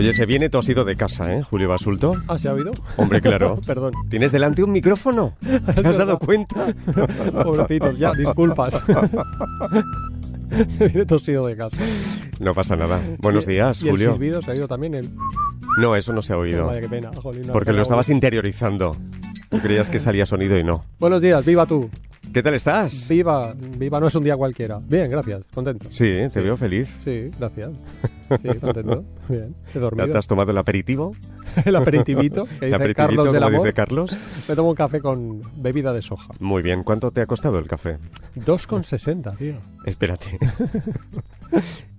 Oye, 0.00 0.14
se 0.14 0.24
viene 0.24 0.48
tosido 0.48 0.86
de 0.86 0.96
casa, 0.96 1.34
¿eh, 1.34 1.42
Julio 1.42 1.68
Basulto? 1.68 2.16
¿Ah, 2.26 2.38
se 2.38 2.48
ha 2.48 2.54
oído? 2.54 2.70
Hombre, 2.96 3.20
claro. 3.20 3.60
Perdón. 3.66 3.92
¿Tienes 4.08 4.32
delante 4.32 4.62
un 4.62 4.72
micrófono? 4.72 5.34
¿Te 5.40 5.86
has 5.86 5.98
dado 5.98 6.18
cuenta? 6.18 6.74
Pobrecitos, 7.44 7.98
ya, 7.98 8.12
disculpas. 8.14 8.82
se 10.70 10.88
viene 10.88 11.04
tosido 11.04 11.46
de 11.46 11.54
casa. 11.54 11.76
No 12.40 12.54
pasa 12.54 12.76
nada. 12.76 12.98
Buenos 13.18 13.44
días, 13.44 13.82
y 13.82 13.88
el 13.88 13.90
Julio. 13.90 14.12
silbido 14.14 14.40
se 14.40 14.52
ha 14.52 14.54
ido 14.54 14.66
también. 14.66 14.94
El... 14.94 15.10
No, 15.76 15.94
eso 15.94 16.14
no 16.14 16.22
se 16.22 16.32
ha 16.32 16.38
oído. 16.38 16.64
Vaya, 16.64 16.80
qué 16.80 16.88
pena. 16.88 17.10
jolín, 17.22 17.48
no, 17.48 17.52
Porque 17.52 17.74
lo 17.74 17.82
estabas 17.82 18.08
interiorizando. 18.08 18.96
Tú 19.50 19.58
creías 19.58 19.90
que 19.90 19.98
salía 19.98 20.24
sonido 20.24 20.58
y 20.58 20.64
no. 20.64 20.82
Buenos 20.98 21.20
días, 21.20 21.44
viva 21.44 21.66
tú. 21.66 21.90
¿Qué 22.32 22.42
tal 22.44 22.54
estás? 22.54 23.08
Viva, 23.08 23.54
viva 23.76 23.98
no 23.98 24.06
es 24.06 24.14
un 24.14 24.22
día 24.22 24.36
cualquiera. 24.36 24.78
Bien, 24.86 25.10
gracias, 25.10 25.42
contento. 25.52 25.88
Sí, 25.90 26.16
te 26.32 26.40
veo 26.40 26.56
feliz. 26.56 26.88
Sí, 27.04 27.28
gracias. 27.38 27.70
Sí, 28.40 28.48
contento. 28.60 29.04
Bien, 29.28 29.54
he 29.70 29.74
¿Ya 29.74 29.80
dormido. 29.80 30.08
¿Te 30.12 30.18
has 30.18 30.26
tomado 30.28 30.52
el 30.52 30.58
aperitivo? 30.58 31.14
El 31.64 31.74
aperitivito, 31.74 32.44
que 32.60 32.66
¿El 32.66 32.72
dice 32.72 32.74
aperitivo, 32.76 33.06
Carlos 33.08 33.32
del 33.32 33.42
Amor. 33.42 33.60
dice 33.62 33.72
Carlos? 33.72 34.16
Me 34.48 34.54
tomo 34.54 34.68
un 34.70 34.76
café 34.76 35.00
con 35.00 35.42
bebida 35.56 35.92
de 35.92 36.00
soja. 36.00 36.32
Muy 36.38 36.62
bien. 36.62 36.84
¿Cuánto 36.84 37.10
te 37.10 37.20
ha 37.22 37.26
costado 37.26 37.58
el 37.58 37.66
café? 37.66 37.98
2,60, 38.36 39.36
tío. 39.36 39.54
Espérate. 39.84 40.38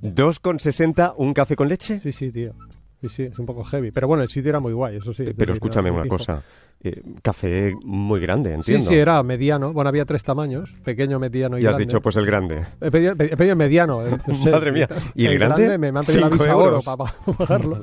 ¿2,60 0.01 1.13
un 1.17 1.33
café 1.33 1.57
con 1.57 1.67
leche? 1.67 1.99
Sí, 1.99 2.13
sí, 2.13 2.31
tío. 2.31 2.53
Sí, 3.01 3.09
sí, 3.09 3.23
es 3.23 3.39
un 3.39 3.45
poco 3.47 3.63
heavy. 3.63 3.91
Pero 3.91 4.07
bueno, 4.07 4.21
el 4.23 4.29
sitio 4.29 4.49
era 4.49 4.59
muy 4.59 4.73
guay, 4.73 4.97
eso 4.97 5.11
sí. 5.13 5.25
Pero 5.35 5.53
escúchame 5.53 5.89
una 5.89 6.03
fijo. 6.03 6.17
cosa. 6.17 6.43
Eh, 6.83 6.99
café 7.21 7.73
muy 7.83 8.19
grande, 8.19 8.49
Sí, 8.49 8.55
entiendo. 8.73 8.85
sí, 8.89 8.95
era 8.95 9.21
mediano. 9.23 9.73
Bueno, 9.73 9.87
había 9.89 10.05
tres 10.05 10.23
tamaños, 10.23 10.71
pequeño, 10.83 11.19
mediano 11.19 11.57
y 11.57 11.61
Y 11.61 11.65
has 11.65 11.71
grande. 11.71 11.85
dicho, 11.85 12.01
pues 12.01 12.15
el 12.17 12.25
grande. 12.25 12.63
He 12.79 12.89
pedido, 12.91 13.13
he 13.13 13.35
pedido 13.37 13.55
mediano. 13.55 14.01
Madre 14.51 14.71
mía. 14.71 14.87
¿Y 15.15 15.25
el 15.25 15.37
grande? 15.39 15.77
me, 15.77 15.91
me 15.91 15.99
han 15.99 16.05
pedido 16.05 16.21
la 16.21 16.29
visa 16.29 16.55
oro 16.55 16.65
euros. 16.79 16.85
para, 16.85 17.11
pagarlo. 17.37 17.81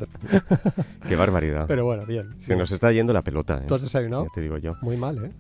Qué 1.09 1.17
barbaridad. 1.17 1.65
Pero 1.69 1.85
bueno, 1.85 2.07
bien. 2.07 2.35
Se 2.41 2.57
nos 2.57 2.71
está 2.73 2.91
yendo 2.93 3.13
la 3.13 3.23
pelota, 3.23 3.59
¿eh? 3.59 3.67
¿Tú 3.69 3.75
has 3.75 3.83
desayunado? 3.83 4.25
Ya 4.25 4.31
te 4.35 4.41
digo 4.41 4.59
yo. 4.59 4.75
Muy 4.83 4.97
mal, 4.97 5.25
¿eh? 5.25 5.33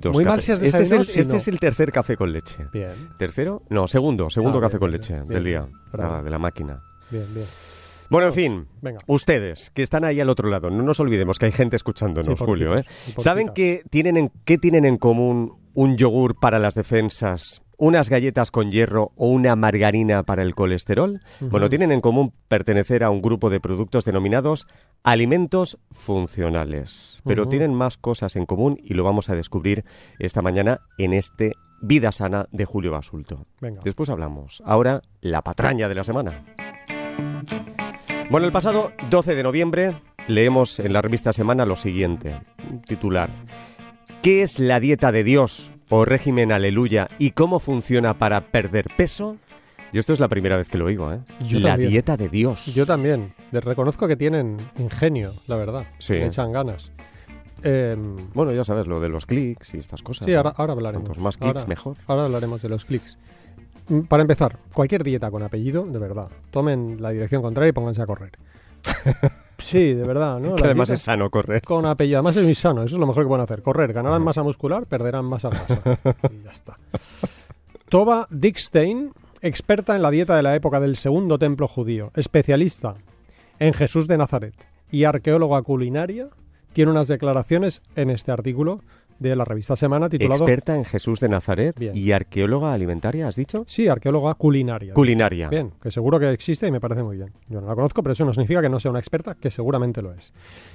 Dos 0.00 0.14
Muy 0.14 0.24
mal 0.24 0.40
si 0.40 0.50
has 0.50 0.62
este 0.62 0.82
es, 0.82 0.92
el, 0.92 1.00
este 1.02 1.24
no. 1.26 1.34
es 1.36 1.46
el 1.48 1.60
tercer 1.60 1.92
café 1.92 2.16
con 2.16 2.32
leche. 2.32 2.66
Bien, 2.72 2.90
¿Tercero? 3.18 3.62
No, 3.70 3.86
segundo. 3.86 4.30
Segundo 4.30 4.58
Ah, 4.58 4.62
café 4.62 4.78
con 4.78 4.90
bien, 4.90 5.00
leche 5.00 5.14
bien, 5.14 5.28
del 5.28 5.44
día. 5.44 5.66
De 5.92 6.30
la 6.30 6.38
máquina. 6.38 6.80
bien, 7.10 7.26
bien. 7.34 7.46
Bueno, 8.10 8.28
en 8.28 8.32
fin. 8.34 8.66
Venga. 8.82 9.00
Ustedes, 9.06 9.70
que 9.70 9.82
están 9.82 10.04
ahí 10.04 10.20
al 10.20 10.28
otro 10.30 10.48
lado, 10.48 10.70
no 10.70 10.82
nos 10.82 11.00
olvidemos 11.00 11.38
que 11.38 11.46
hay 11.46 11.52
gente 11.52 11.76
escuchándonos, 11.76 12.38
Sí, 12.38 12.44
Julio. 12.44 12.76
¿eh? 12.76 12.84
poquitos. 12.84 13.24
¿Saben 13.24 13.48
que 13.50 13.82
tienen 13.90 14.16
en, 14.16 14.32
qué 14.44 14.58
tienen 14.58 14.84
en 14.84 14.98
común 14.98 15.54
un 15.74 15.96
yogur 15.96 16.38
para 16.38 16.58
las 16.58 16.74
defensas, 16.74 17.62
unas 17.76 18.08
galletas 18.08 18.50
con 18.52 18.70
hierro 18.70 19.10
o 19.16 19.28
una 19.28 19.56
margarina 19.56 20.22
para 20.22 20.42
el 20.42 20.54
colesterol? 20.54 21.20
Bueno, 21.40 21.68
tienen 21.68 21.90
en 21.92 22.00
común 22.00 22.32
pertenecer 22.48 23.02
a 23.02 23.10
un 23.10 23.20
grupo 23.22 23.50
de 23.50 23.58
productos 23.60 24.04
denominados 24.04 24.66
alimentos 25.02 25.78
funcionales. 25.90 27.20
Pero 27.24 27.46
tienen 27.48 27.74
más 27.74 27.96
cosas 27.98 28.36
en 28.36 28.46
común 28.46 28.78
y 28.82 28.94
lo 28.94 29.02
vamos 29.04 29.28
a 29.30 29.34
descubrir 29.34 29.84
esta 30.18 30.42
mañana 30.42 30.80
en 30.98 31.12
este 31.14 31.52
Vida 31.82 32.12
Sana 32.12 32.46
de 32.52 32.64
Julio 32.64 32.92
Basulto. 32.92 33.46
Venga. 33.60 33.82
Después 33.84 34.08
hablamos. 34.08 34.62
Ahora, 34.64 35.02
la 35.20 35.42
patraña 35.42 35.88
de 35.88 35.94
la 35.94 36.04
semana. 36.04 36.32
Bueno, 38.34 38.48
el 38.48 38.52
pasado 38.52 38.90
12 39.10 39.36
de 39.36 39.44
noviembre 39.44 39.92
leemos 40.26 40.80
en 40.80 40.92
la 40.92 41.00
revista 41.00 41.32
Semana 41.32 41.64
lo 41.64 41.76
siguiente, 41.76 42.34
titular. 42.84 43.30
¿Qué 44.22 44.42
es 44.42 44.58
la 44.58 44.80
dieta 44.80 45.12
de 45.12 45.22
Dios 45.22 45.70
o 45.88 46.04
régimen 46.04 46.50
aleluya 46.50 47.06
y 47.20 47.30
cómo 47.30 47.60
funciona 47.60 48.14
para 48.14 48.40
perder 48.40 48.86
peso? 48.96 49.36
Y 49.92 49.98
esto 49.98 50.12
es 50.12 50.18
la 50.18 50.26
primera 50.26 50.56
vez 50.56 50.68
que 50.68 50.78
lo 50.78 50.86
oigo, 50.86 51.12
¿eh? 51.12 51.20
Yo 51.46 51.60
la 51.60 51.68
también. 51.74 51.90
dieta 51.92 52.16
de 52.16 52.28
Dios. 52.28 52.74
Yo 52.74 52.86
también. 52.86 53.32
Les 53.52 53.62
reconozco 53.62 54.08
que 54.08 54.16
tienen 54.16 54.56
ingenio, 54.80 55.30
la 55.46 55.54
verdad. 55.54 55.86
Sí. 55.98 56.14
Le 56.14 56.26
echan 56.26 56.50
ganas. 56.50 56.90
Em, 57.62 58.16
Bueno, 58.34 58.52
ya 58.52 58.64
sabes, 58.64 58.88
lo 58.88 58.98
de 58.98 59.10
los 59.10 59.26
clics 59.26 59.74
y 59.74 59.78
estas 59.78 60.02
cosas. 60.02 60.26
sí, 60.26 60.34
ahora, 60.34 60.52
ahora 60.56 60.72
hablaremos. 60.72 61.06
Cuantos 61.06 61.22
más 61.22 61.36
clics, 61.36 61.54
Ahora- 61.54 61.68
mejor. 61.68 61.96
Ahora 62.08 62.24
hablaremos 62.24 62.60
de 62.62 62.68
los 62.68 62.84
clics. 62.84 63.16
Mm, 63.88 64.00
Para 64.00 64.22
empezar, 64.22 64.58
cualquier 64.72 65.04
dieta 65.04 65.30
con 65.30 65.42
apellido, 65.42 65.84
de 65.84 65.98
verdad, 65.98 66.28
tomen 66.50 67.00
la 67.00 67.10
dirección 67.10 67.42
contraria 67.42 67.70
y 67.70 67.72
pónganse 67.72 68.02
a 68.02 68.06
correr. 68.06 68.32
sí, 69.58 69.94
de 69.94 70.04
verdad, 70.04 70.40
¿no? 70.40 70.56
Que 70.56 70.64
además 70.64 70.90
es 70.90 71.02
sano 71.02 71.30
correr. 71.30 71.62
Con 71.62 71.86
apellido, 71.86 72.18
además 72.18 72.36
es 72.36 72.44
muy 72.44 72.54
sano, 72.54 72.82
eso 72.82 72.96
es 72.96 73.00
lo 73.00 73.06
mejor 73.06 73.24
que 73.24 73.28
pueden 73.28 73.44
hacer. 73.44 73.62
Correr, 73.62 73.92
ganarán 73.92 74.22
masa 74.22 74.42
muscular, 74.42 74.86
perderán 74.86 75.24
masa 75.24 75.50
grasa. 75.50 75.98
y 76.32 76.44
ya 76.44 76.50
está. 76.50 76.78
Tova 77.88 78.26
Dickstein, 78.30 79.12
experta 79.40 79.94
en 79.94 80.02
la 80.02 80.10
dieta 80.10 80.36
de 80.36 80.42
la 80.42 80.54
época 80.54 80.80
del 80.80 80.96
segundo 80.96 81.38
templo 81.38 81.68
judío, 81.68 82.10
especialista 82.14 82.94
en 83.58 83.72
Jesús 83.72 84.08
de 84.08 84.18
Nazaret 84.18 84.54
y 84.90 85.04
arqueóloga 85.04 85.62
culinaria, 85.62 86.28
tiene 86.72 86.90
unas 86.90 87.08
declaraciones 87.08 87.82
en 87.94 88.10
este 88.10 88.32
artículo 88.32 88.80
de 89.18 89.36
la 89.36 89.44
revista 89.44 89.76
Semana 89.76 90.08
titulado... 90.08 90.44
Experta 90.44 90.76
en 90.76 90.84
Jesús 90.84 91.20
de 91.20 91.28
Nazaret 91.28 91.78
Bien. 91.78 91.96
y 91.96 92.12
arqueóloga 92.12 92.72
alimentaria, 92.72 93.28
¿has 93.28 93.36
dicho? 93.36 93.64
Sí, 93.66 93.88
arqueóloga 93.88 94.34
culinaria. 94.34 94.94
Culinaria. 94.94 95.48
Bien, 95.48 95.72
que 95.82 95.90
seguro 95.90 96.18
que 96.18 96.30
existe 96.30 96.66
y 96.66 96.70
me 96.70 96.80
parece 96.80 97.02
muy 97.02 97.16
bien. 97.16 97.32
Yo 97.48 97.60
no 97.60 97.66
la 97.68 97.74
conozco, 97.74 98.02
pero 98.02 98.12
eso 98.12 98.24
no 98.24 98.32
significa 98.32 98.60
que 98.62 98.68
no 98.68 98.80
sea 98.80 98.90
una 98.90 99.00
experta, 99.00 99.34
que 99.34 99.50
seguramente 99.50 100.02
lo 100.02 100.12
es. 100.12 100.32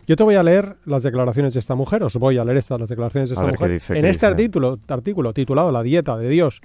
Yo 0.07 0.15
te 0.15 0.23
voy 0.23 0.35
a 0.35 0.43
leer 0.43 0.77
las 0.85 1.03
declaraciones 1.03 1.53
de 1.53 1.59
esta 1.59 1.75
mujer, 1.75 2.03
os 2.03 2.15
voy 2.15 2.37
a 2.37 2.45
leer 2.45 2.57
estas 2.57 2.79
las 2.79 2.89
declaraciones 2.89 3.29
de 3.29 3.33
esta 3.35 3.47
mujer. 3.47 3.71
dice, 3.71 3.93
en 3.97 4.05
este 4.05 4.25
dice. 4.25 4.27
artículo, 4.27 4.79
artículo 4.87 5.33
titulado 5.33 5.71
La 5.71 5.83
dieta 5.83 6.17
de 6.17 6.29
Dios 6.29 6.61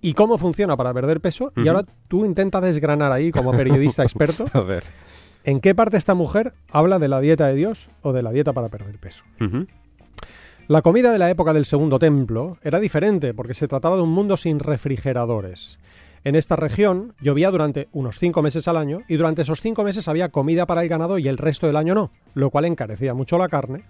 y 0.00 0.12
cómo 0.12 0.36
funciona 0.36 0.76
para 0.76 0.92
perder 0.92 1.20
peso, 1.20 1.50
y 1.56 1.66
ahora 1.66 1.84
tú 2.08 2.26
intenta 2.26 2.60
desgranar 2.60 3.10
ahí 3.10 3.30
como 3.30 3.52
periodista 3.52 4.02
experto 4.02 4.44
A 4.52 4.60
ver. 4.60 4.84
en 5.44 5.60
qué 5.60 5.74
parte 5.74 5.96
esta 5.96 6.12
mujer 6.12 6.52
habla 6.70 6.98
de 6.98 7.08
la 7.08 7.20
dieta 7.20 7.46
de 7.48 7.54
Dios 7.54 7.88
o 8.02 8.12
de 8.12 8.22
la 8.22 8.30
dieta 8.30 8.52
para 8.52 8.68
perder 8.68 8.98
peso. 8.98 9.24
La 10.66 10.80
comida 10.80 11.12
de 11.12 11.18
la 11.18 11.28
época 11.28 11.52
del 11.52 11.66
Segundo 11.66 11.98
Templo 11.98 12.56
era 12.62 12.80
diferente 12.80 13.34
porque 13.34 13.52
se 13.52 13.68
trataba 13.68 13.96
de 13.96 14.02
un 14.02 14.08
mundo 14.08 14.38
sin 14.38 14.60
refrigeradores. 14.60 15.78
En 16.24 16.36
esta 16.36 16.56
región 16.56 17.12
llovía 17.20 17.50
durante 17.50 17.88
unos 17.92 18.18
cinco 18.18 18.40
meses 18.40 18.66
al 18.66 18.78
año 18.78 19.02
y 19.06 19.16
durante 19.16 19.42
esos 19.42 19.60
cinco 19.60 19.84
meses 19.84 20.08
había 20.08 20.30
comida 20.30 20.64
para 20.64 20.82
el 20.82 20.88
ganado 20.88 21.18
y 21.18 21.28
el 21.28 21.36
resto 21.36 21.66
del 21.66 21.76
año 21.76 21.94
no, 21.94 22.12
lo 22.32 22.48
cual 22.48 22.64
encarecía 22.64 23.12
mucho 23.12 23.36
la 23.36 23.50
carne, 23.50 23.84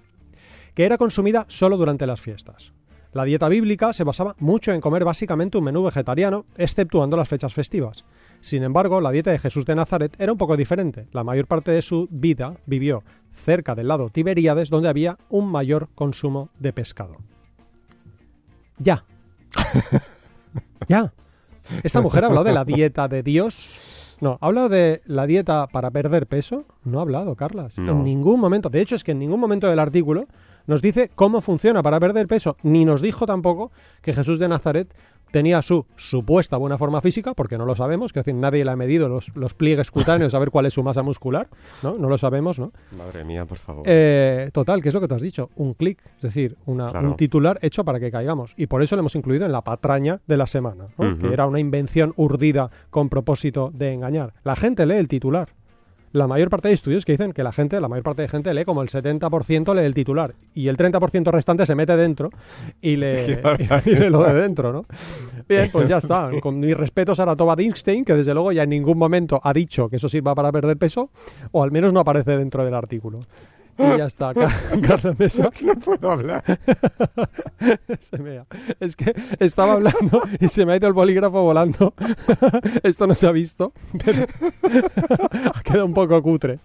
que 0.75 0.85
era 0.85 0.99
consumida 0.99 1.45
solo 1.47 1.77
durante 1.77 2.09
las 2.09 2.21
fiestas. 2.21 2.73
La 3.12 3.23
dieta 3.23 3.49
bíblica 3.49 3.93
se 3.93 4.03
basaba 4.03 4.35
mucho 4.41 4.73
en 4.73 4.81
comer 4.81 5.05
básicamente 5.05 5.56
un 5.56 5.62
menú 5.62 5.85
vegetariano, 5.85 6.47
exceptuando 6.56 7.17
las 7.17 7.29
fechas 7.29 7.55
festivas. 7.55 8.05
Sin 8.41 8.65
embargo, 8.65 9.01
la 9.01 9.12
dieta 9.12 9.31
de 9.31 9.39
Jesús 9.39 9.65
de 9.65 9.77
Nazaret 9.77 10.17
era 10.19 10.33
un 10.33 10.39
poco 10.39 10.56
diferente. 10.56 11.06
La 11.12 11.23
mayor 11.23 11.47
parte 11.47 11.71
de 11.71 11.83
su 11.83 12.09
vida 12.11 12.56
vivió 12.67 13.05
cerca 13.34 13.75
del 13.75 13.89
lado 13.89 14.11
Tiberíades, 14.11 14.71
donde 14.71 14.89
había 14.89 15.19
un 15.28 15.50
mayor 15.50 15.89
consumo 15.95 16.49
de 16.59 16.72
pescado. 16.72 17.17
Ya. 18.78 19.05
ya. 20.89 21.12
Esta 21.83 22.00
mujer 22.00 22.25
ha 22.25 22.27
hablado 22.28 22.44
de 22.44 22.53
la 22.53 22.65
dieta 22.65 23.09
de 23.09 23.23
Dios. 23.23 23.78
No, 24.21 24.39
ha 24.41 24.47
hablado 24.47 24.69
de 24.69 25.03
la 25.06 25.27
dieta 25.27 25.67
para 25.67 25.91
perder 25.91 26.27
peso. 26.27 26.65
No 26.84 26.99
ha 26.99 27.03
hablado, 27.03 27.34
Carlas. 27.34 27.78
No. 27.78 27.93
En 27.93 28.05
ningún 28.05 28.41
momento. 28.41 28.71
De 28.71 28.81
hecho, 28.81 28.94
es 28.94 29.05
que 29.05 29.12
en 29.12 29.19
ningún 29.19 29.41
momento 29.41 29.69
del 29.69 29.78
artículo 29.78 30.27
nos 30.67 30.83
dice 30.83 31.11
cómo 31.15 31.41
funciona 31.41 31.83
para 31.83 32.01
perder 32.01 32.27
peso. 32.27 32.57
Ni 32.63 32.85
nos 32.85 33.03
dijo 33.03 33.27
tampoco 33.27 33.71
que 34.03 34.13
Jesús 34.13 34.39
de 34.39 34.49
Nazaret 34.49 34.95
tenía 35.33 35.63
su 35.63 35.85
supuesta 35.97 36.57
buena 36.57 36.79
forma 36.79 37.01
física, 37.01 37.35
porque 37.35 37.59
no 37.59 37.65
lo 37.67 37.75
sabemos, 37.75 38.13
que 38.13 38.21
decir, 38.21 38.35
nadie 38.37 38.65
le 38.65 38.71
ha 38.71 38.77
medido 38.77 39.09
los, 39.09 39.35
los 39.35 39.53
pliegues 39.53 39.91
cutáneos 39.91 40.33
a 40.33 40.39
ver 40.39 40.51
cuál 40.53 40.67
es 40.67 40.75
su 40.75 40.83
masa 40.85 41.03
muscular, 41.03 41.49
¿no? 41.83 41.99
No 41.99 42.09
lo 42.09 42.19
sabemos, 42.19 42.61
¿no? 42.61 42.71
Madre 42.97 43.25
mía, 43.25 43.45
por 43.45 43.59
favor. 43.59 43.83
Eh, 43.85 44.51
total, 44.53 44.81
¿qué 44.81 44.91
es 44.91 44.95
lo 44.95 45.01
que 45.01 45.09
tú 45.09 45.15
has 45.17 45.23
dicho? 45.23 45.51
Un 45.57 45.75
clic, 45.75 45.99
es 46.19 46.23
decir, 46.23 46.57
una- 46.67 46.89
Claro. 46.93 47.09
un 47.09 47.17
titular 47.17 47.59
hecho 47.63 47.85
para 47.85 47.99
que 47.99 48.13
caigamos. 48.13 48.55
Y 48.57 48.69
por 48.69 48.81
eso 48.85 48.95
lo 48.95 49.01
hemos 49.01 49.17
incluido 49.17 49.45
en 49.45 49.51
la 49.51 49.63
patraña 49.63 50.21
de 50.29 50.37
la 50.37 50.47
semana, 50.47 50.87
que 51.21 51.33
era 51.33 51.47
una 51.47 51.59
invención 51.59 52.13
urdida 52.17 52.71
con 52.91 53.09
propósito 53.09 53.73
de 53.75 53.93
engañar. 53.93 54.35
La 54.45 54.55
gente 54.55 54.87
lee 54.87 54.95
el 54.99 55.09
titular. 55.09 55.49
La 56.15 56.29
mayor 56.29 56.49
parte 56.49 56.69
de 56.69 56.75
estudios 56.75 57.05
que 57.05 57.11
dicen 57.11 57.33
que 57.33 57.43
la 57.43 57.51
gente, 57.51 57.81
la 57.81 57.89
mayor 57.89 58.05
parte 58.05 58.23
de 58.23 58.29
gente 58.29 58.55
lee 58.55 58.65
como 58.65 58.83
el 58.83 58.88
70% 58.88 59.75
lee 59.75 59.83
el 59.85 59.94
titular 59.94 60.37
y 60.55 60.69
el 60.69 60.77
30% 60.77 61.33
restante 61.33 61.67
se 61.67 61.75
mete 61.75 61.97
dentro 61.97 62.31
y 62.81 62.94
lee 62.94 63.37
lo 64.11 64.23
de 64.23 64.35
dentro, 64.35 64.73
¿no? 64.73 64.87
Bien, 65.49 65.69
pues 65.73 65.88
ya 65.88 65.99
está. 65.99 66.31
Con 66.41 66.61
mis 66.61 66.77
respetos 66.77 67.19
a 67.19 67.35
Toba 67.35 67.56
Dinkstein, 67.56 68.05
que 68.05 68.15
desde 68.15 68.33
luego 68.33 68.53
ya 68.53 68.62
en 68.62 68.71
ningún 68.71 68.97
momento 68.97 69.41
ha 69.43 69.53
dicho 69.53 69.88
que 69.88 69.97
eso 69.97 70.09
sirva 70.09 70.37
para 70.37 70.53
perder 70.53 70.77
peso, 70.77 71.11
o 71.50 71.65
al 71.65 71.73
menos 71.73 71.93
no 71.93 71.99
aparece 71.99 72.38
dentro 72.38 72.65
del 72.65 72.75
artículo. 72.75 73.19
Y 73.79 73.99
ya 73.99 74.06
está. 74.06 74.32
Ca- 74.35 74.53
Carlos 74.82 75.19
Mesa 75.19 75.50
No 75.62 75.75
puedo 75.76 76.11
hablar. 76.11 76.43
se. 77.88 78.47
Es 78.81 78.97
que 78.97 79.15
estaba 79.41 79.75
hablando 79.75 80.23
y 80.41 80.49
se 80.49 80.67
me 80.67 80.73
ha 80.73 80.76
ido 80.76 80.87
el 80.88 80.93
bolígrafo 80.93 81.43
volando. 81.43 81.94
Esto 82.82 83.06
no 83.06 83.15
se 83.15 83.26
ha 83.26 83.32
visto, 83.32 83.73
pero 84.05 84.26
ha 85.55 85.62
quedado 85.62 85.87
un 85.87 85.94
poco 85.94 86.21
cutre. 86.23 86.59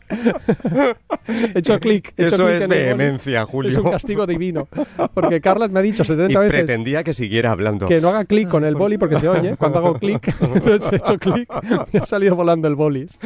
He 1.56 1.60
hecho 1.60 1.80
clic. 1.80 2.14
he 2.18 2.26
Eso 2.26 2.46
clic 2.46 2.50
es 2.62 2.68
vehemencia, 2.68 3.42
Es 3.42 3.48
Julio. 3.48 3.84
un 3.84 3.92
castigo 3.92 4.26
divino. 4.28 4.68
Porque 5.14 5.42
Carlas 5.42 5.72
me 5.72 5.80
ha 5.80 5.84
dicho 5.84 6.04
Y 6.04 6.06
70 6.06 6.40
veces 6.40 6.54
pretendía 6.64 7.04
que 7.04 7.14
siguiera 7.14 7.52
hablando. 7.52 7.86
que 7.88 8.02
no 8.02 8.10
haga 8.10 8.26
clic 8.26 8.50
con 8.50 8.64
el 8.66 8.76
boli 8.76 8.98
porque 8.98 9.18
se 9.20 9.30
oye. 9.30 9.56
Cuando 9.58 9.80
hago 9.80 9.94
clic, 9.96 10.34
entonces 10.42 10.92
he 10.92 10.96
hecho 10.98 11.18
clic 11.18 11.50
y 11.94 11.98
ha 11.98 12.04
salido 12.04 12.36
volando 12.36 12.68
el 12.68 12.76
boli. 12.76 13.04
Es 13.04 13.18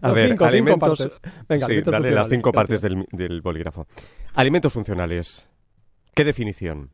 A 0.00 0.08
No, 0.08 0.14
ver, 0.14 0.30
cinco, 0.30 0.44
alimentos. 0.44 1.08
Venga, 1.48 1.66
sí, 1.66 1.72
alimentos 1.72 1.92
dale 1.92 2.10
las 2.10 2.28
cinco 2.28 2.52
partes 2.52 2.80
del, 2.80 3.06
del 3.12 3.40
bolígrafo. 3.42 3.86
Alimentos 4.34 4.72
funcionales. 4.72 5.48
¿Qué 6.14 6.24
definición? 6.24 6.90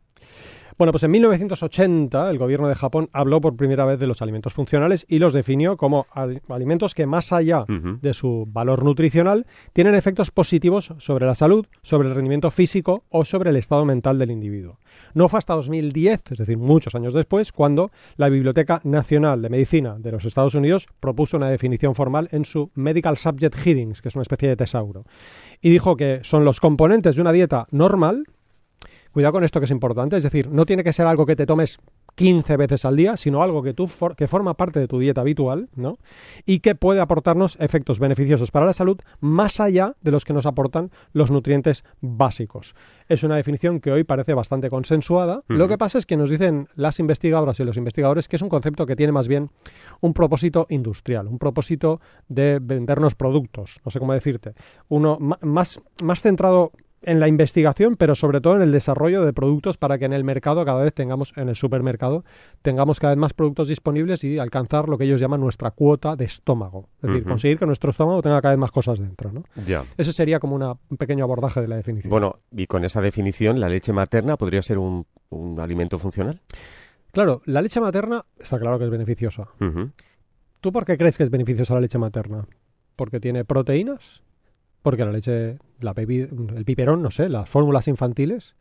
Bueno, 0.81 0.93
pues 0.93 1.03
en 1.03 1.11
1980 1.11 2.31
el 2.31 2.39
gobierno 2.39 2.67
de 2.67 2.75
Japón 2.75 3.11
habló 3.13 3.43
por 3.43 3.55
primera 3.55 3.85
vez 3.85 4.01
de 4.01 4.07
los 4.07 4.23
alimentos 4.23 4.55
funcionales 4.55 5.05
y 5.11 5.19
los 5.19 5.35
definió 5.35 5.77
como 5.77 6.07
al- 6.11 6.41
alimentos 6.49 6.95
que 6.95 7.05
más 7.05 7.35
allá 7.35 7.67
de 8.01 8.15
su 8.15 8.49
valor 8.51 8.83
nutricional 8.83 9.47
tienen 9.75 9.95
efectos 9.95 10.31
positivos 10.31 10.95
sobre 10.97 11.27
la 11.27 11.35
salud, 11.35 11.67
sobre 11.83 12.09
el 12.09 12.15
rendimiento 12.15 12.51
físico 12.51 13.05
o 13.11 13.27
sobre 13.27 13.51
el 13.51 13.57
estado 13.57 13.85
mental 13.85 14.19
del 14.19 14.31
individuo. 14.31 14.79
No 15.13 15.29
fue 15.29 15.37
hasta 15.39 15.53
2010, 15.53 16.23
es 16.33 16.39
decir, 16.39 16.57
muchos 16.57 16.95
años 16.95 17.13
después, 17.13 17.53
cuando 17.53 17.91
la 18.17 18.31
Biblioteca 18.31 18.81
Nacional 18.83 19.43
de 19.43 19.51
Medicina 19.51 19.97
de 19.99 20.13
los 20.13 20.25
Estados 20.25 20.55
Unidos 20.55 20.87
propuso 20.99 21.37
una 21.37 21.51
definición 21.51 21.95
formal 21.95 22.31
en 22.33 22.47
su 22.47 22.71
Medical 22.75 23.19
Subject 23.19 23.55
Headings, 23.67 24.01
que 24.01 24.09
es 24.09 24.15
una 24.15 24.23
especie 24.23 24.49
de 24.49 24.57
tesauro, 24.57 25.05
y 25.61 25.69
dijo 25.69 25.95
que 25.97 26.21
son 26.23 26.47
los 26.47 26.59
componentes 26.59 27.17
de 27.17 27.21
una 27.21 27.33
dieta 27.33 27.67
normal 27.71 28.25
Cuidado 29.13 29.33
con 29.33 29.45
esto 29.45 29.59
que 29.61 29.65
es 29.65 29.71
importante, 29.71 30.17
es 30.17 30.23
decir, 30.23 30.49
no 30.49 30.65
tiene 30.67 30.85
que 30.85 30.93
ser 30.93 31.07
algo 31.07 31.27
que 31.27 31.35
te 31.37 31.47
tomes 31.47 31.79
15 32.15 32.57
veces 32.57 32.85
al 32.85 32.97
día, 32.97 33.17
sino 33.17 33.43
algo 33.43 33.63
que 33.63 33.73
tú 33.75 33.87
for- 33.89 34.15
que 34.15 34.29
forma 34.29 34.55
parte 34.55 34.79
de 34.79 34.87
tu 34.89 34.99
dieta 34.99 35.21
habitual, 35.23 35.69
¿no? 35.75 35.99
Y 36.47 36.61
que 36.61 36.75
puede 36.75 37.01
aportarnos 37.01 37.57
efectos 37.61 37.99
beneficiosos 37.99 38.51
para 38.51 38.67
la 38.67 38.73
salud 38.73 38.99
más 39.21 39.59
allá 39.61 39.95
de 40.03 40.11
los 40.11 40.25
que 40.25 40.33
nos 40.33 40.47
aportan 40.47 40.91
los 41.13 41.31
nutrientes 41.31 41.85
básicos. 42.01 42.75
Es 43.09 43.23
una 43.23 43.37
definición 43.37 43.81
que 43.81 43.91
hoy 43.91 44.05
parece 44.05 44.35
bastante 44.35 44.71
consensuada. 44.71 45.43
Lo 45.49 45.67
que 45.69 45.79
pasa 45.79 45.99
es 45.99 46.07
que 46.07 46.17
nos 46.17 46.31
dicen 46.31 46.69
las 46.75 46.99
investigadoras 47.01 47.59
y 47.61 47.65
los 47.65 47.77
investigadores 47.77 48.29
que 48.29 48.37
es 48.37 48.43
un 48.43 48.49
concepto 48.49 48.87
que 48.87 48.97
tiene 48.97 49.13
más 49.13 49.29
bien 49.29 49.51
un 50.01 50.13
propósito 50.13 50.67
industrial, 50.69 51.27
un 51.27 51.39
propósito 51.39 52.01
de 52.29 52.59
vendernos 52.61 53.15
productos, 53.15 53.81
no 53.85 53.91
sé 53.91 53.99
cómo 53.99 54.13
decirte, 54.13 54.55
uno 54.89 55.17
más, 55.19 55.81
más 56.03 56.21
centrado 56.21 56.73
en 57.03 57.19
la 57.21 57.29
investigación, 57.29 57.97
pero 57.97 58.15
sobre 58.15 58.41
todo 58.41 58.57
en 58.57 58.63
el 58.63 58.73
desarrollo 58.73 59.25
de 59.25 59.33
productos 59.33 59.77
para 59.79 59.99
que 59.99 60.05
en 60.05 60.13
el 60.13 60.23
mercado 60.25 60.65
cada 60.65 60.83
vez 60.83 60.93
tengamos, 60.93 61.33
en 61.37 61.49
el 61.49 61.57
supermercado, 61.57 62.25
tengamos 62.63 63.01
cada 63.01 63.15
vez 63.15 63.19
más 63.19 63.33
productos 63.33 63.69
disponibles 63.69 64.23
y 64.25 64.39
alcanzar 64.39 64.89
lo 64.89 64.99
que 64.99 65.05
ellos 65.05 65.21
llaman 65.21 65.41
nuestra 65.41 65.71
cuota 65.71 66.15
de 66.17 66.27
estómago. 66.27 66.89
Es 67.03 67.09
decir, 67.09 67.25
conseguir 67.25 67.59
que 67.59 67.67
nuestro 67.67 67.91
estómago 67.91 68.21
tenga 68.23 68.41
cada 68.43 68.53
vez 68.55 68.59
más 68.61 68.71
cosas 68.71 68.99
dentro. 68.99 69.33
¿no? 69.33 69.45
Ya. 69.67 69.85
Ese 69.97 70.13
sería 70.13 70.41
como 70.41 70.55
una- 70.57 70.73
un 70.91 70.97
pequeño 70.99 71.25
abordaje 71.25 71.61
de 71.63 71.69
la 71.69 71.77
definición. 71.77 72.11
Bueno, 72.11 72.41
y 72.55 72.67
con 72.67 72.85
esa 72.85 73.01
definición, 73.01 73.61
¿la 73.61 73.69
leche 73.69 73.93
materna 73.93 74.37
podría 74.37 74.61
ser 74.61 74.77
un, 74.79 75.07
un 75.31 75.59
alimento 75.59 75.99
funcional? 75.99 76.41
Claro, 77.13 77.41
la 77.47 77.63
leche 77.63 77.81
materna 77.81 78.25
está 78.39 78.59
claro 78.59 78.79
que 78.79 78.85
es 78.85 78.91
beneficiosa. 78.91 79.49
¿Tú 80.61 80.73
por 80.73 80.85
qué 80.85 80.99
crees 80.99 81.17
que 81.17 81.25
es 81.25 81.31
beneficiosa 81.31 81.75
la 81.75 81.81
leche 81.81 81.99
materna? 81.99 82.45
¿Porque 82.95 83.19
tiene 83.21 83.45
proteínas? 83.45 84.23
Porque 84.83 85.05
la 85.05 85.13
leche, 85.13 85.59
la 85.81 85.95
bebi- 85.95 86.29
el 86.57 86.65
piperón, 86.65 87.03
no 87.03 87.11
sé, 87.11 87.29
las 87.29 87.49
fórmulas 87.49 87.89
infantiles 87.89 88.55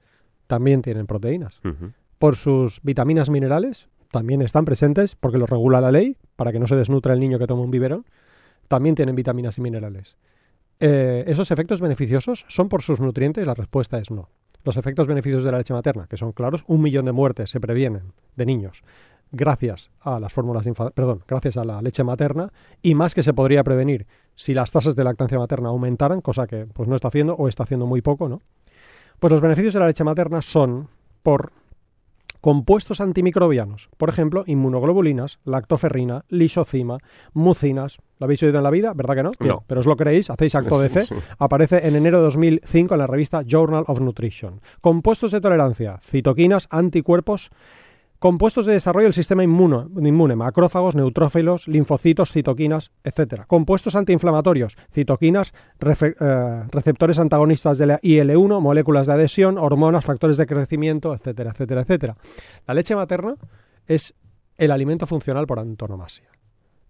también 0.47 0.81
tienen 0.81 1.07
proteínas. 1.07 1.61
Por 2.17 2.35
sus 2.35 2.81
vitaminas 2.83 3.29
minerales, 3.29 3.87
también 4.11 4.41
están 4.41 4.65
presentes 4.65 5.15
porque 5.15 5.37
lo 5.37 5.45
regula 5.45 5.79
la 5.79 5.91
ley, 5.91 6.17
para 6.35 6.51
que 6.51 6.59
no 6.59 6.67
se 6.67 6.75
desnutra 6.75 7.13
el 7.13 7.19
niño 7.19 7.39
que 7.39 7.47
toma 7.47 7.61
un 7.61 7.71
biberón. 7.71 8.05
También 8.67 8.95
tienen 8.95 9.15
vitaminas 9.15 9.57
y 9.57 9.61
minerales. 9.61 10.17
Eh, 10.79 11.23
¿Esos 11.27 11.51
efectos 11.51 11.81
beneficiosos 11.81 12.45
son 12.47 12.69
por 12.69 12.81
sus 12.81 12.99
nutrientes? 12.99 13.45
La 13.45 13.53
respuesta 13.53 13.97
es 13.99 14.11
no. 14.11 14.29
Los 14.63 14.75
efectos 14.77 15.07
beneficiosos 15.07 15.43
de 15.45 15.51
la 15.51 15.57
leche 15.59 15.73
materna, 15.73 16.07
que 16.07 16.17
son 16.17 16.33
claros, 16.33 16.63
un 16.67 16.81
millón 16.81 17.05
de 17.05 17.11
muertes 17.13 17.49
se 17.49 17.59
previenen 17.61 18.11
de 18.35 18.45
niños 18.45 18.83
gracias 19.31 19.89
a 20.01 20.19
las 20.19 20.33
fórmulas 20.33 20.65
perdón, 20.93 21.23
gracias 21.27 21.57
a 21.57 21.63
la 21.63 21.81
leche 21.81 22.03
materna 22.03 22.51
y 22.81 22.95
más 22.95 23.13
que 23.13 23.23
se 23.23 23.33
podría 23.33 23.63
prevenir 23.63 24.07
si 24.35 24.53
las 24.53 24.71
tasas 24.71 24.95
de 24.95 25.03
lactancia 25.03 25.37
materna 25.37 25.69
aumentaran, 25.69 26.21
cosa 26.21 26.47
que 26.47 26.65
pues 26.65 26.87
no 26.87 26.95
está 26.95 27.09
haciendo 27.09 27.35
o 27.35 27.47
está 27.47 27.63
haciendo 27.63 27.85
muy 27.85 28.01
poco, 28.01 28.29
¿no? 28.29 28.41
Pues 29.19 29.31
los 29.31 29.41
beneficios 29.41 29.73
de 29.73 29.79
la 29.81 29.87
leche 29.87 30.03
materna 30.03 30.41
son 30.41 30.87
por 31.23 31.51
compuestos 32.41 33.01
antimicrobianos, 33.01 33.89
por 33.97 34.07
ejemplo, 34.07 34.43
inmunoglobulinas, 34.47 35.39
lactoferrina, 35.43 36.23
lisocima, 36.29 36.99
mucinas. 37.33 37.97
¿Lo 38.17 38.25
habéis 38.25 38.41
oído 38.43 38.57
en 38.59 38.63
la 38.63 38.69
vida? 38.69 38.93
¿Verdad 38.93 39.15
que 39.15 39.23
no? 39.23 39.31
Bien, 39.39 39.55
No. 39.55 39.63
pero 39.67 39.81
os 39.81 39.85
lo 39.85 39.97
creéis, 39.97 40.29
hacéis 40.29 40.55
acto 40.55 40.79
de 40.79 40.89
fe. 40.89 41.05
Aparece 41.37 41.85
en 41.87 41.95
enero 41.97 42.19
de 42.19 42.23
2005 42.25 42.93
en 42.93 42.97
la 42.99 43.07
revista 43.07 43.41
Journal 43.45 43.83
of 43.87 43.99
Nutrition. 43.99 44.61
Compuestos 44.79 45.31
de 45.31 45.41
tolerancia, 45.41 45.99
citoquinas, 46.01 46.67
anticuerpos, 46.71 47.49
compuestos 48.19 48.65
de 48.65 48.73
desarrollo 48.73 49.05
del 49.05 49.13
sistema 49.13 49.43
inmuno- 49.43 49.89
inmune, 49.97 50.35
macrófagos, 50.35 50.93
neutrófilos, 50.93 51.67
linfocitos, 51.67 52.31
citoquinas, 52.31 52.91
etc. 53.03 53.45
Compuestos 53.47 53.95
antiinflamatorios, 53.95 54.75
citoquinas, 54.91 55.53
eh, 55.79 56.63
receptores 56.69 57.17
antagonistas 57.17 57.77
de 57.77 57.85
la 57.87 57.99
IL-1, 58.01 58.59
moléculas 58.59 59.07
de 59.07 59.13
adhesión, 59.13 59.57
hormonas, 59.57 60.05
factores 60.05 60.37
de 60.37 60.45
crecimiento, 60.45 61.13
etcétera, 61.13 61.51
etcétera, 61.51 61.81
etcétera. 61.81 62.17
La 62.67 62.73
leche 62.73 62.95
materna 62.95 63.35
es 63.87 64.13
el 64.57 64.71
alimento 64.71 65.05
funcional 65.07 65.47
por 65.47 65.59
antonomasia, 65.59 66.27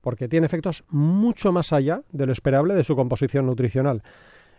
porque 0.02 0.28
tiene 0.28 0.48
efectos 0.48 0.84
mucho 0.90 1.52
más 1.52 1.72
allá 1.72 2.02
de 2.12 2.26
lo 2.26 2.32
esperable 2.32 2.74
de 2.74 2.84
su 2.84 2.96
composición 2.96 3.46
nutricional. 3.46 4.02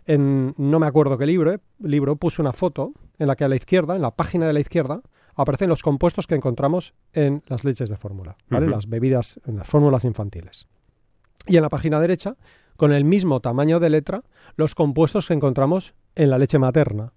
En 0.05 0.55
no 0.57 0.79
me 0.79 0.87
acuerdo 0.87 1.17
qué 1.17 1.25
libro, 1.25 1.51
eh, 1.51 1.59
libro 1.79 2.15
puse 2.15 2.41
una 2.41 2.53
foto 2.53 2.93
en 3.19 3.27
la 3.27 3.35
que 3.35 3.43
a 3.43 3.49
la 3.49 3.57
izquierda, 3.57 3.95
en 3.97 4.01
la 4.01 4.11
página 4.11 4.47
de 4.47 4.53
la 4.53 4.61
izquierda, 4.61 5.01
aparecen 5.35 5.69
los 5.69 5.81
compuestos 5.81 6.27
que 6.27 6.35
encontramos 6.35 6.93
en 7.13 7.43
las 7.47 7.63
leches 7.63 7.89
de 7.89 7.97
fórmula. 7.97 8.37
Las 8.49 8.87
bebidas, 8.87 9.39
en 9.45 9.57
las 9.57 9.67
fórmulas 9.67 10.05
infantiles. 10.05 10.67
Y 11.47 11.57
en 11.57 11.63
la 11.63 11.69
página 11.69 11.99
derecha, 11.99 12.35
con 12.77 12.91
el 12.93 13.05
mismo 13.05 13.39
tamaño 13.39 13.79
de 13.79 13.89
letra, 13.89 14.23
los 14.55 14.75
compuestos 14.75 15.27
que 15.27 15.33
encontramos 15.33 15.93
en 16.15 16.29
la 16.29 16.37
leche 16.37 16.59
materna. 16.59 17.13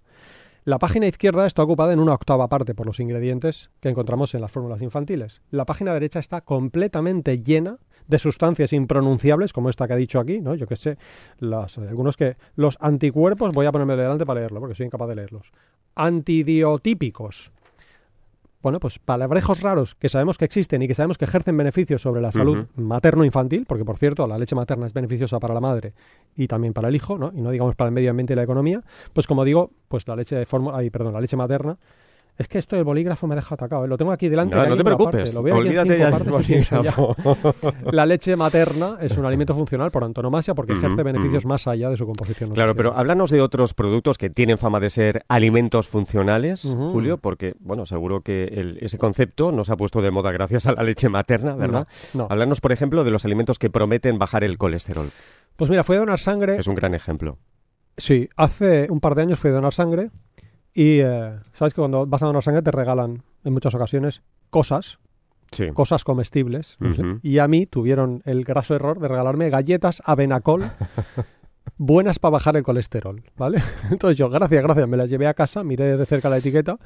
La 0.63 0.79
página 0.79 1.05
izquierda 1.05 1.45
está 1.45 1.61
ocupada 1.61 1.93
en 1.93 1.99
una 1.99 2.13
octava 2.13 2.47
parte 2.47 2.73
por 2.73 2.87
los 2.87 2.99
ingredientes 2.99 3.69
que 3.79 3.89
encontramos 3.89 4.33
en 4.33 4.41
las 4.41 4.51
fórmulas 4.51 4.81
infantiles. 4.81 5.41
La 5.51 5.65
página 5.65 5.93
derecha 5.93 6.17
está 6.17 6.41
completamente 6.41 7.39
llena 7.43 7.77
de 8.07 8.19
sustancias 8.19 8.73
impronunciables, 8.73 9.53
como 9.53 9.69
esta 9.69 9.87
que 9.87 9.93
ha 9.93 9.97
dicho 9.97 10.19
aquí, 10.19 10.41
¿no? 10.41 10.55
Yo 10.55 10.67
que 10.67 10.75
sé, 10.75 10.97
las, 11.39 11.77
algunos 11.77 12.17
que 12.17 12.37
los 12.55 12.77
anticuerpos, 12.79 13.51
voy 13.51 13.65
a 13.67 13.71
ponerme 13.71 13.95
delante 13.95 14.25
para 14.25 14.39
leerlo, 14.39 14.59
porque 14.59 14.75
soy 14.75 14.87
incapaz 14.87 15.07
de 15.09 15.15
leerlos. 15.15 15.51
Antidiotípicos. 15.95 17.51
Bueno, 18.65 18.79
pues 18.79 18.97
palabrejos 18.97 19.61
raros 19.61 19.93
que 19.93 20.09
sabemos 20.09 20.39
que 20.39 20.45
existen 20.45 20.81
y 20.81 20.87
que 20.87 20.95
sabemos 20.95 21.19
que 21.19 21.25
ejercen 21.25 21.55
beneficios 21.55 22.01
sobre 22.01 22.19
la 22.19 22.31
salud 22.31 22.65
materno-infantil, 22.77 23.67
porque 23.67 23.85
por 23.85 23.99
cierto, 23.99 24.25
la 24.25 24.39
leche 24.39 24.55
materna 24.55 24.87
es 24.87 24.93
beneficiosa 24.93 25.39
para 25.39 25.53
la 25.53 25.59
madre 25.59 25.93
y 26.35 26.47
también 26.47 26.73
para 26.73 26.87
el 26.87 26.95
hijo, 26.95 27.19
¿no? 27.19 27.31
Y 27.35 27.41
no 27.41 27.51
digamos 27.51 27.75
para 27.75 27.89
el 27.89 27.93
medio 27.93 28.09
ambiente 28.09 28.33
y 28.33 28.35
la 28.35 28.41
economía, 28.41 28.81
pues 29.13 29.27
como 29.27 29.45
digo, 29.45 29.69
pues 29.87 30.07
la 30.07 30.15
leche 30.15 30.35
de 30.35 30.47
fórmula, 30.47 30.77
ay, 30.77 30.89
perdón, 30.89 31.13
la 31.13 31.21
leche 31.21 31.37
materna 31.37 31.77
es 32.37 32.47
que 32.47 32.57
esto 32.57 32.75
del 32.75 32.83
bolígrafo 32.83 33.27
me 33.27 33.35
deja 33.35 33.55
atacado, 33.55 33.85
¿eh? 33.85 33.87
lo 33.87 33.97
tengo 33.97 34.11
aquí 34.11 34.27
delante. 34.29 34.55
No, 34.55 34.75
te 34.75 34.83
preocupes. 34.83 35.33
lo 35.33 35.41
veo 35.41 35.55
Olvídate 35.55 35.97
ya 35.97 36.11
del 36.11 36.29
bolígrafo. 36.29 37.15
La 37.91 38.05
leche 38.05 38.35
materna 38.35 38.97
es 39.01 39.17
un 39.17 39.25
alimento 39.25 39.55
funcional 39.55 39.89
por 39.91 40.03
antonomasia 40.03 40.53
porque 40.53 40.73
ejerce 40.73 41.01
beneficios 41.03 41.45
más 41.45 41.67
allá 41.67 41.89
de 41.89 41.97
su 41.97 42.05
composición. 42.05 42.51
Claro, 42.51 42.75
pero 42.75 42.93
háblanos 42.97 43.29
de 43.31 43.41
otros 43.41 43.73
productos 43.73 44.17
que 44.17 44.29
tienen 44.29 44.57
fama 44.57 44.79
de 44.79 44.89
ser 44.89 45.23
alimentos 45.27 45.87
funcionales. 45.87 46.63
Julio, 46.75 47.17
porque, 47.17 47.55
bueno, 47.59 47.85
seguro 47.85 48.21
que 48.21 48.45
el- 48.45 48.77
ese 48.81 48.97
concepto 48.97 49.51
no 49.51 49.63
se 49.63 49.71
ha 49.73 49.77
puesto 49.77 50.01
de 50.01 50.11
moda 50.11 50.31
gracias 50.31 50.65
a 50.65 50.73
la 50.73 50.83
leche 50.83 51.09
materna, 51.09 51.55
¿verdad? 51.55 51.87
No, 52.13 52.23
no. 52.23 52.27
Háblanos, 52.29 52.59
por 52.61 52.71
ejemplo, 52.71 53.03
de 53.03 53.11
los 53.11 53.23
alimentos 53.25 53.59
que 53.59 53.69
prometen 53.69 54.17
bajar 54.19 54.43
el 54.43 54.57
colesterol. 54.57 55.09
Pues 55.55 55.69
mira, 55.69 55.83
fue 55.83 55.95
a 55.95 55.99
donar 55.99 56.19
sangre. 56.19 56.57
Es 56.57 56.67
un 56.67 56.75
gran 56.75 56.93
ejemplo. 56.93 57.37
Sí, 57.97 58.27
hace 58.35 58.87
un 58.89 58.99
par 58.99 59.15
de 59.15 59.21
años 59.21 59.39
fui 59.39 59.51
a 59.51 59.53
donar 59.53 59.73
sangre 59.73 60.11
y 60.75 60.99
eh, 60.99 61.31
sabes 61.53 61.73
que 61.73 61.81
cuando 61.81 62.05
vas 62.05 62.21
a 62.21 62.27
donar 62.27 62.43
sangre 62.43 62.61
te 62.61 62.69
regalan 62.71 63.23
en 63.43 63.53
muchas 63.53 63.73
ocasiones 63.73 64.21
cosas, 64.51 64.99
Sí. 65.51 65.67
cosas 65.73 66.03
comestibles, 66.03 66.77
y 67.21 67.37
a 67.39 67.47
mí 67.47 67.65
tuvieron 67.65 68.21
el 68.25 68.43
graso 68.43 68.75
error 68.75 68.99
de 68.99 69.07
regalarme 69.07 69.49
galletas 69.49 70.01
Avenacol 70.05 70.63
buenas 71.77 72.19
para 72.19 72.31
bajar 72.31 72.57
el 72.57 72.63
colesterol, 72.63 73.23
¿vale? 73.37 73.61
Entonces 73.91 74.17
yo, 74.17 74.29
gracias, 74.29 74.63
gracias, 74.63 74.87
me 74.87 74.97
las 74.97 75.09
llevé 75.09 75.27
a 75.27 75.33
casa, 75.33 75.63
miré 75.63 75.97
de 75.97 76.05
cerca 76.05 76.29
la 76.29 76.37
etiqueta, 76.37 76.77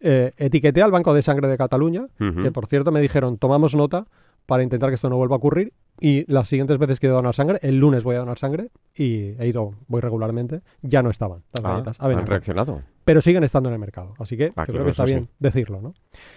eh, 0.00 0.32
etiqueté 0.36 0.82
al 0.82 0.90
Banco 0.90 1.14
de 1.14 1.22
Sangre 1.22 1.48
de 1.48 1.56
Cataluña, 1.56 2.06
que 2.42 2.50
por 2.52 2.66
cierto 2.66 2.92
me 2.92 3.00
dijeron, 3.00 3.38
tomamos 3.38 3.74
nota 3.74 4.06
para 4.46 4.62
intentar 4.62 4.88
que 4.90 4.94
esto 4.94 5.10
no 5.10 5.16
vuelva 5.16 5.34
a 5.36 5.38
ocurrir, 5.38 5.72
y 6.00 6.30
las 6.30 6.48
siguientes 6.48 6.78
veces 6.78 7.00
que 7.00 7.06
he 7.06 7.10
donar 7.10 7.34
sangre, 7.34 7.58
el 7.62 7.78
lunes 7.78 8.04
voy 8.04 8.16
a 8.16 8.20
donar 8.20 8.38
sangre, 8.38 8.70
y 8.94 9.34
he 9.40 9.46
ido, 9.48 9.74
voy 9.88 10.00
regularmente, 10.00 10.60
ya 10.82 11.02
no 11.02 11.10
estaban 11.10 11.42
las 11.54 11.64
Ah, 11.64 11.68
galletas 11.72 12.00
han 12.00 12.26
reaccionado. 12.26 12.82
pero 13.04 13.20
siguen 13.20 13.44
estando 13.44 13.68
en 13.70 13.74
el 13.74 13.78
mercado. 13.78 14.14
Así 14.18 14.36
que 14.36 14.44
Ah, 14.44 14.48
yo 14.48 14.54
claro, 14.54 14.72
creo 14.72 14.84
que 14.84 14.90
está 14.90 15.06
sí. 15.06 15.12
bien 15.14 15.28
decirlo, 15.38 15.80
¿no? 15.80 15.94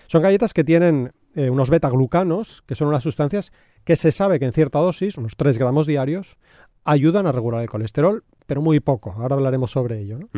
Son 0.08 0.22
galletas 0.22 0.54
que 0.54 0.64
tienen 0.64 1.12
eh, 1.36 1.50
unos 1.50 1.70
beta-glucanos, 1.70 2.64
que 2.68 2.76
son 2.76 2.88
unas 2.88 3.04
sustancias 3.04 3.52
que 3.84 3.96
se 3.96 4.12
sabe 4.12 4.40
que 4.40 4.46
en 4.46 4.54
cierta 4.54 4.80
dosis, 4.80 5.18
unos 5.18 5.34
3 5.36 5.58
gramos 5.60 5.86
diarios, 5.86 6.38
ayudan 6.86 7.28
a 7.28 7.32
regular 7.32 7.62
el 7.62 7.70
colesterol, 7.70 8.24
pero 8.48 8.62
muy 8.62 8.80
poco. 8.80 9.12
Ahora 9.12 9.36
hablaremos 9.36 9.72
sobre 9.72 10.00
ello, 10.00 10.20
¿no? 10.20 10.30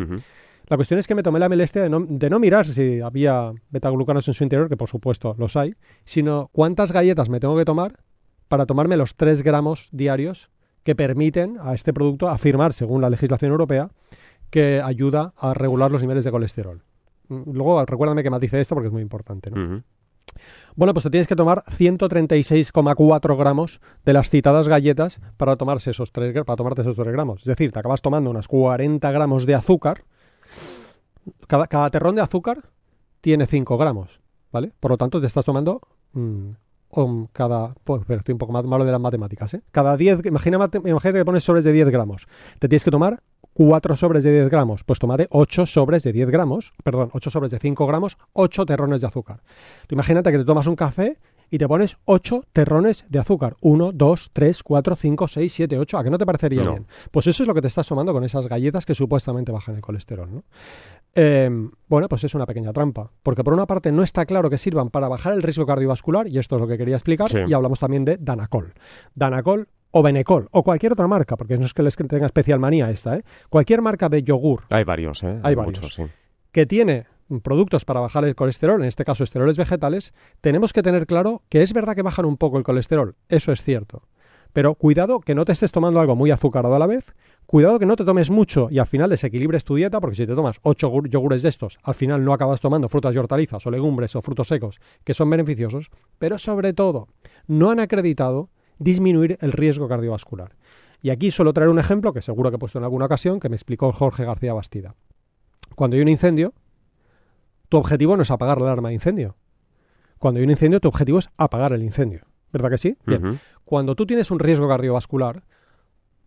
La 0.68 0.78
cuestión 0.78 1.00
es 1.00 1.08
que 1.08 1.16
me 1.16 1.24
tomé 1.24 1.40
la 1.40 1.50
molestia 1.50 1.82
de 1.82 1.90
no, 1.90 2.00
de 2.08 2.30
no 2.30 2.40
mirar 2.40 2.66
si 2.66 3.02
había 3.02 3.52
beta-glucanos 3.72 4.28
en 4.28 4.34
su 4.34 4.44
interior, 4.44 4.70
que 4.70 4.78
por 4.78 4.90
supuesto 4.90 5.36
los 5.38 5.58
hay, 5.58 5.76
sino 6.06 6.50
cuántas 6.54 6.92
galletas 6.92 7.30
me 7.30 7.40
tengo 7.40 7.58
que 7.58 7.66
tomar 7.66 7.98
para 8.48 8.66
tomarme 8.66 8.96
los 8.98 9.16
3 9.16 9.44
gramos 9.44 9.90
diarios 9.92 10.50
que 10.84 10.96
permiten 10.96 11.58
a 11.62 11.74
este 11.74 11.94
producto 11.94 12.30
afirmar, 12.30 12.74
según 12.74 13.02
la 13.02 13.10
legislación 13.10 13.52
europea, 13.52 13.90
que 14.50 14.82
ayuda 14.84 15.34
a 15.38 15.54
regular 15.54 15.92
los 15.92 16.02
niveles 16.02 16.24
de 16.24 16.32
colesterol. 16.32 16.82
Mm, 17.28 17.52
Luego, 17.54 17.86
recuérdame 17.86 18.24
que 18.24 18.30
matice 18.30 18.60
esto 18.60 18.76
porque 18.76 18.88
es 18.88 18.94
muy 18.94 19.02
importante. 19.02 19.52
¿no? 19.52 19.58
Bueno, 20.76 20.94
pues 20.94 21.04
te 21.04 21.10
tienes 21.10 21.28
que 21.28 21.36
tomar 21.36 21.64
136,4 21.66 23.38
gramos 23.38 23.82
de 24.06 24.14
las 24.14 24.30
citadas 24.30 24.68
galletas 24.68 25.20
para, 25.38 25.56
tomarse 25.58 25.92
esos 25.92 26.12
tres, 26.12 26.34
gra- 26.34 26.46
para 26.46 26.56
tomarte 26.58 26.82
esos 26.82 26.96
3 26.96 27.12
gramos. 27.12 27.42
Es 27.42 27.46
decir, 27.48 27.72
te 27.72 27.80
acabas 27.80 28.02
tomando 28.02 28.30
unas 28.30 28.48
40 28.48 29.12
gramos 29.12 29.46
de 29.46 29.56
azúcar. 29.56 30.04
Cada, 31.48 31.68
cada 31.68 31.90
terrón 31.90 32.16
de 32.16 32.22
azúcar 32.22 32.70
tiene 33.22 33.46
5 33.46 33.78
gramos, 33.78 34.20
¿vale? 34.52 34.72
Por 34.80 34.92
lo 34.92 34.98
tanto, 34.98 35.22
te 35.22 35.28
estás 35.28 35.46
tomando 35.46 35.82
mm, 36.14 36.50
um, 36.92 37.28
cada... 37.32 37.74
Pues, 37.84 38.04
pero 38.06 38.20
estoy 38.20 38.34
un 38.34 38.40
poco 38.40 38.52
más 38.52 38.66
malo 38.66 38.86
de 38.86 38.92
las 38.92 39.02
matemáticas, 39.02 39.54
¿eh? 39.54 39.62
Cada 39.72 39.96
10... 39.98 40.26
Imagínate, 40.26 40.78
imagínate 40.80 41.20
que 41.20 41.26
pones 41.26 41.44
sobres 41.44 41.64
de 41.64 41.72
10 41.72 41.90
gramos. 41.90 42.28
Te 42.60 42.68
tienes 42.68 42.84
que 42.84 42.92
tomar 42.92 43.22
4 43.54 43.96
sobres 43.96 44.24
de 44.24 44.32
10 44.32 44.50
gramos. 44.50 44.84
Pues 44.84 45.00
tomaré 45.00 45.28
8 45.30 45.66
sobres 45.66 46.04
de 46.04 46.14
10 46.14 46.30
gramos. 46.30 46.74
Perdón, 46.84 47.10
8 47.14 47.30
sobres 47.30 47.52
de 47.52 47.60
5 47.60 47.88
gramos, 47.88 48.18
8 48.34 48.66
terrones 48.66 49.02
de 49.02 49.08
azúcar. 49.08 49.42
Tú 49.88 49.96
imagínate 49.96 50.32
que 50.32 50.40
te 50.40 50.46
tomas 50.46 50.68
un 50.68 50.76
café 50.76 51.18
y 51.52 51.58
te 51.60 51.68
pones 51.68 51.98
8 52.06 52.46
terrones 52.54 53.06
de 53.10 53.20
azúcar. 53.20 53.56
1, 53.62 53.92
2, 53.92 54.30
3, 54.34 54.64
4, 54.64 54.96
5, 54.96 55.28
6, 55.28 55.54
7, 55.54 55.78
8. 55.78 55.98
¿A 56.00 56.04
que 56.04 56.10
no 56.10 56.18
te 56.18 56.26
parecería 56.26 56.64
No. 56.64 56.72
bien? 56.72 56.88
Pues 57.12 57.28
eso 57.28 57.44
es 57.44 57.48
lo 57.48 57.54
que 57.54 57.62
te 57.62 57.68
estás 57.68 57.86
tomando 57.88 58.14
con 58.14 58.24
esas 58.24 58.48
galletas 58.48 58.86
que 58.86 58.96
supuestamente 58.96 59.52
bajan 59.52 59.76
el 59.76 59.82
colesterol, 59.82 60.34
¿no? 60.34 60.44
Eh, 61.14 61.50
bueno, 61.90 62.08
pues 62.08 62.24
es 62.24 62.34
una 62.34 62.46
pequeña 62.46 62.72
trampa. 62.72 63.12
Porque 63.22 63.44
por 63.44 63.54
una 63.54 63.68
parte 63.68 63.92
no 63.92 64.02
está 64.02 64.26
claro 64.26 64.50
que 64.50 64.58
sirvan 64.58 64.90
para 64.90 65.10
bajar 65.10 65.34
el 65.34 65.44
riesgo 65.44 65.66
cardiovascular, 65.66 66.28
y 66.28 66.38
esto 66.40 66.56
es 66.56 66.62
lo 66.62 66.68
que 66.68 66.78
quería 66.78 66.96
explicar, 66.96 67.28
Sí. 67.30 67.40
y 67.46 67.54
hablamos 67.54 67.80
también 67.80 68.06
de 68.06 68.18
Danacol. 68.18 68.74
Danacol 69.14 69.68
o 69.92 70.02
Benecol, 70.02 70.48
o 70.52 70.64
cualquier 70.64 70.94
otra 70.94 71.06
marca, 71.08 71.36
porque 71.36 71.58
no 71.58 71.66
es 71.66 71.74
que 71.74 71.84
les 71.84 71.98
tenga 71.98 72.26
especial 72.26 72.60
manía 72.60 72.90
esta, 72.90 73.18
¿eh? 73.18 73.24
Cualquier 73.50 73.82
marca 73.82 74.08
de 74.08 74.24
yogur 74.24 74.62
Hay 74.70 74.86
varios, 74.86 75.22
¿eh? 75.24 75.38
Hay 75.44 75.54
varios. 75.54 75.80
muchos, 75.82 75.96
sí. 75.96 76.04
que 76.54 76.66
tiene 76.66 77.08
productos 77.40 77.86
para 77.86 78.02
bajar 78.02 78.26
el 78.26 78.36
colesterol, 78.36 78.82
en 78.82 78.88
este 78.88 79.06
caso 79.06 79.24
esteroles 79.24 79.58
vegetales, 79.58 80.14
tenemos 80.42 80.74
que 80.74 80.84
tener 80.84 81.08
claro 81.08 81.44
que 81.50 81.62
es 81.62 81.74
verdad 81.74 81.96
que 81.96 82.02
bajan 82.02 82.26
un 82.26 82.38
poco 82.38 82.58
el 82.58 82.64
colesterol, 82.64 83.16
eso 83.30 83.52
es 83.52 83.62
cierto. 83.62 84.04
Pero 84.54 84.76
cuidado 84.76 85.22
que 85.22 85.34
no 85.34 85.46
te 85.46 85.54
estés 85.54 85.72
tomando 85.72 86.02
algo 86.02 86.16
muy 86.16 86.30
azucarado 86.32 86.76
a 86.76 86.80
la 86.80 86.88
vez, 86.88 87.14
cuidado 87.46 87.80
que 87.80 87.86
no 87.86 87.96
te 87.96 88.04
tomes 88.04 88.30
mucho 88.30 88.68
y 88.70 88.80
al 88.80 88.88
final 88.88 89.10
desequilibres 89.10 89.64
tu 89.64 89.76
dieta, 89.76 90.02
porque 90.02 90.18
si 90.18 90.28
te 90.28 90.36
tomas 90.36 90.58
8 90.64 91.04
yogures 91.06 91.42
de 91.42 91.50
estos, 91.50 91.80
al 91.84 91.94
final 91.94 92.26
no 92.26 92.34
acabas 92.34 92.60
tomando 92.60 92.90
frutas 92.90 93.16
y 93.16 93.18
hortalizas 93.18 93.66
o 93.66 93.72
legumbres 93.72 94.16
o 94.16 94.22
frutos 94.22 94.50
secos 94.50 94.80
que 95.06 95.14
son 95.14 95.30
beneficiosos, 95.30 95.90
pero 96.18 96.38
sobre 96.38 96.74
todo 96.74 97.08
no 97.48 97.72
han 97.72 97.80
acreditado 97.80 98.50
disminuir 98.78 99.38
el 99.42 99.54
riesgo 99.54 99.88
cardiovascular. 99.88 100.56
Y 101.02 101.10
aquí 101.10 101.32
suelo 101.32 101.54
traer 101.54 101.70
un 101.70 101.80
ejemplo 101.80 102.14
que 102.14 102.22
seguro 102.22 102.50
que 102.52 102.58
he 102.58 102.60
puesto 102.60 102.78
en 102.78 102.84
alguna 102.84 103.06
ocasión, 103.06 103.40
que 103.40 103.50
me 103.50 103.56
explicó 103.56 103.92
Jorge 103.92 104.26
García 104.26 104.54
Bastida. 104.54 104.96
Cuando 105.76 105.96
hay 105.96 106.02
un 106.02 106.10
incendio, 106.10 106.54
tu 107.72 107.78
objetivo 107.78 108.18
no 108.18 108.24
es 108.24 108.32
apagar 108.32 108.60
la 108.60 108.68
alarma 108.68 108.90
de 108.90 108.96
incendio. 108.96 109.38
Cuando 110.20 110.40
hay 110.40 110.44
un 110.44 110.52
incendio, 110.52 110.82
tu 110.82 110.90
objetivo 110.90 111.20
es 111.20 111.30
apagar 111.38 111.72
el 111.72 111.84
incendio. 111.84 112.26
¿Verdad 112.52 112.70
que 112.70 112.78
sí? 112.78 112.98
Bien. 113.06 113.40
Cuando 113.64 113.96
tú 113.96 114.06
tienes 114.06 114.30
un 114.30 114.40
riesgo 114.40 114.68
cardiovascular, 114.68 115.44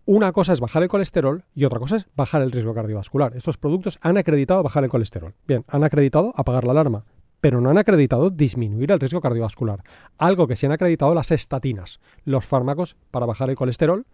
una 0.07 0.33
cosa 0.33 0.55
es 0.55 0.61
bajar 0.61 0.83
el 0.83 0.89
colesterol 0.89 1.45
y 1.55 1.67
otra 1.67 1.81
cosa 1.81 1.97
es 1.97 2.07
bajar 2.17 2.41
el 2.41 2.51
riesgo 2.51 2.73
cardiovascular. 2.73 3.37
Estos 3.37 3.59
productos 3.59 3.99
han 4.01 4.17
acreditado 4.17 4.63
bajar 4.63 4.85
el 4.85 4.91
colesterol. 4.91 5.35
Bien, 5.47 5.67
han 5.69 5.85
acreditado 5.85 6.33
apagar 6.35 6.65
la 6.65 6.71
alarma, 6.71 7.05
pero 7.43 7.61
no 7.61 7.69
han 7.69 7.77
acreditado 7.77 8.31
disminuir 8.31 8.91
el 8.91 9.01
riesgo 9.01 9.21
cardiovascular. 9.21 9.83
Algo 10.17 10.47
que 10.47 10.57
sí 10.57 10.65
han 10.65 10.73
acreditado 10.73 11.15
las 11.15 11.31
estatinas, 11.31 12.01
los 12.25 12.47
fármacos 12.47 12.97
para 13.11 13.27
bajar 13.27 13.51
el 13.51 13.57
colesterol, 13.57 14.07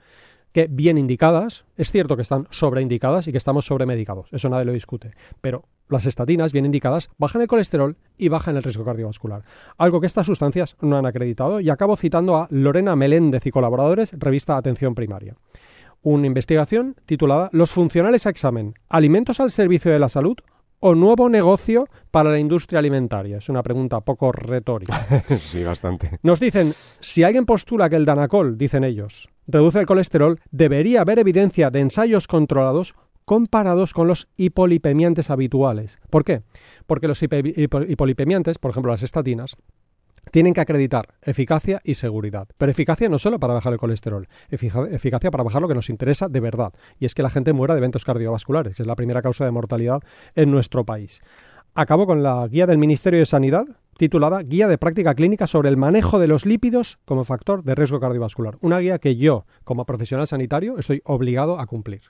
que 0.52 0.66
bien 0.68 0.98
indicadas, 0.98 1.64
es 1.76 1.90
cierto 1.90 2.16
que 2.16 2.22
están 2.22 2.46
sobreindicadas 2.50 3.26
y 3.28 3.32
que 3.32 3.38
estamos 3.38 3.64
sobremedicados, 3.64 4.28
eso 4.32 4.48
nadie 4.48 4.64
lo 4.64 4.72
discute, 4.72 5.12
pero 5.40 5.64
las 5.88 6.06
estatinas 6.06 6.52
bien 6.52 6.66
indicadas 6.66 7.10
bajan 7.18 7.42
el 7.42 7.48
colesterol 7.48 7.96
y 8.16 8.28
bajan 8.28 8.56
el 8.56 8.62
riesgo 8.62 8.84
cardiovascular, 8.84 9.42
algo 9.76 10.00
que 10.00 10.06
estas 10.06 10.26
sustancias 10.26 10.76
no 10.80 10.96
han 10.96 11.06
acreditado 11.06 11.60
y 11.60 11.70
acabo 11.70 11.96
citando 11.96 12.36
a 12.36 12.46
Lorena 12.50 12.96
Meléndez 12.96 13.46
y 13.46 13.50
colaboradores, 13.50 14.12
revista 14.18 14.56
Atención 14.56 14.94
Primaria. 14.94 15.36
Una 16.02 16.26
investigación 16.26 16.96
titulada 17.04 17.50
Los 17.52 17.72
funcionales 17.72 18.26
a 18.26 18.30
examen, 18.30 18.74
alimentos 18.88 19.38
al 19.38 19.50
servicio 19.50 19.92
de 19.92 19.98
la 19.98 20.08
salud 20.08 20.36
o 20.80 20.94
nuevo 20.94 21.28
negocio 21.28 21.86
para 22.10 22.30
la 22.30 22.38
industria 22.38 22.78
alimentaria. 22.78 23.38
Es 23.38 23.48
una 23.48 23.62
pregunta 23.62 24.00
poco 24.00 24.32
retórica. 24.32 25.06
sí, 25.38 25.62
bastante. 25.62 26.18
Nos 26.22 26.40
dicen, 26.40 26.72
si 27.00 27.22
alguien 27.22 27.46
postula 27.46 27.88
que 27.88 27.96
el 27.96 28.04
Danacol, 28.04 28.58
dicen 28.58 28.84
ellos, 28.84 29.28
reduce 29.46 29.78
el 29.78 29.86
colesterol, 29.86 30.40
debería 30.50 31.02
haber 31.02 31.18
evidencia 31.18 31.70
de 31.70 31.80
ensayos 31.80 32.26
controlados 32.26 32.94
comparados 33.24 33.94
con 33.94 34.08
los 34.08 34.26
hipolipemiantes 34.36 35.30
habituales. 35.30 36.00
¿Por 36.10 36.24
qué? 36.24 36.42
Porque 36.86 37.06
los 37.06 37.22
hipolipemiantes, 37.22 38.58
por 38.58 38.72
ejemplo 38.72 38.90
las 38.90 39.04
estatinas, 39.04 39.56
tienen 40.30 40.54
que 40.54 40.60
acreditar 40.60 41.14
eficacia 41.22 41.80
y 41.84 41.94
seguridad. 41.94 42.48
Pero 42.58 42.70
eficacia 42.70 43.08
no 43.08 43.18
solo 43.18 43.38
para 43.38 43.54
bajar 43.54 43.72
el 43.72 43.78
colesterol, 43.78 44.28
eficacia 44.50 45.30
para 45.30 45.44
bajar 45.44 45.62
lo 45.62 45.68
que 45.68 45.74
nos 45.74 45.90
interesa 45.90 46.28
de 46.28 46.40
verdad, 46.40 46.72
y 46.98 47.06
es 47.06 47.14
que 47.14 47.22
la 47.22 47.30
gente 47.30 47.52
muera 47.52 47.74
de 47.74 47.78
eventos 47.78 48.04
cardiovasculares, 48.04 48.76
que 48.76 48.82
es 48.82 48.86
la 48.86 48.96
primera 48.96 49.22
causa 49.22 49.44
de 49.44 49.50
mortalidad 49.50 50.00
en 50.34 50.50
nuestro 50.50 50.84
país. 50.84 51.20
Acabo 51.74 52.06
con 52.06 52.22
la 52.22 52.46
guía 52.48 52.66
del 52.66 52.78
Ministerio 52.78 53.20
de 53.20 53.26
Sanidad, 53.26 53.64
titulada 53.96 54.42
Guía 54.42 54.66
de 54.66 54.78
Práctica 54.78 55.14
Clínica 55.14 55.46
sobre 55.46 55.68
el 55.68 55.76
manejo 55.76 56.18
de 56.18 56.26
los 56.26 56.46
lípidos 56.46 56.98
como 57.04 57.24
factor 57.24 57.62
de 57.62 57.74
riesgo 57.74 58.00
cardiovascular. 58.00 58.56
Una 58.60 58.78
guía 58.78 58.98
que 58.98 59.16
yo, 59.16 59.44
como 59.62 59.84
profesional 59.84 60.26
sanitario, 60.26 60.78
estoy 60.78 61.00
obligado 61.04 61.60
a 61.60 61.66
cumplir. 61.66 62.02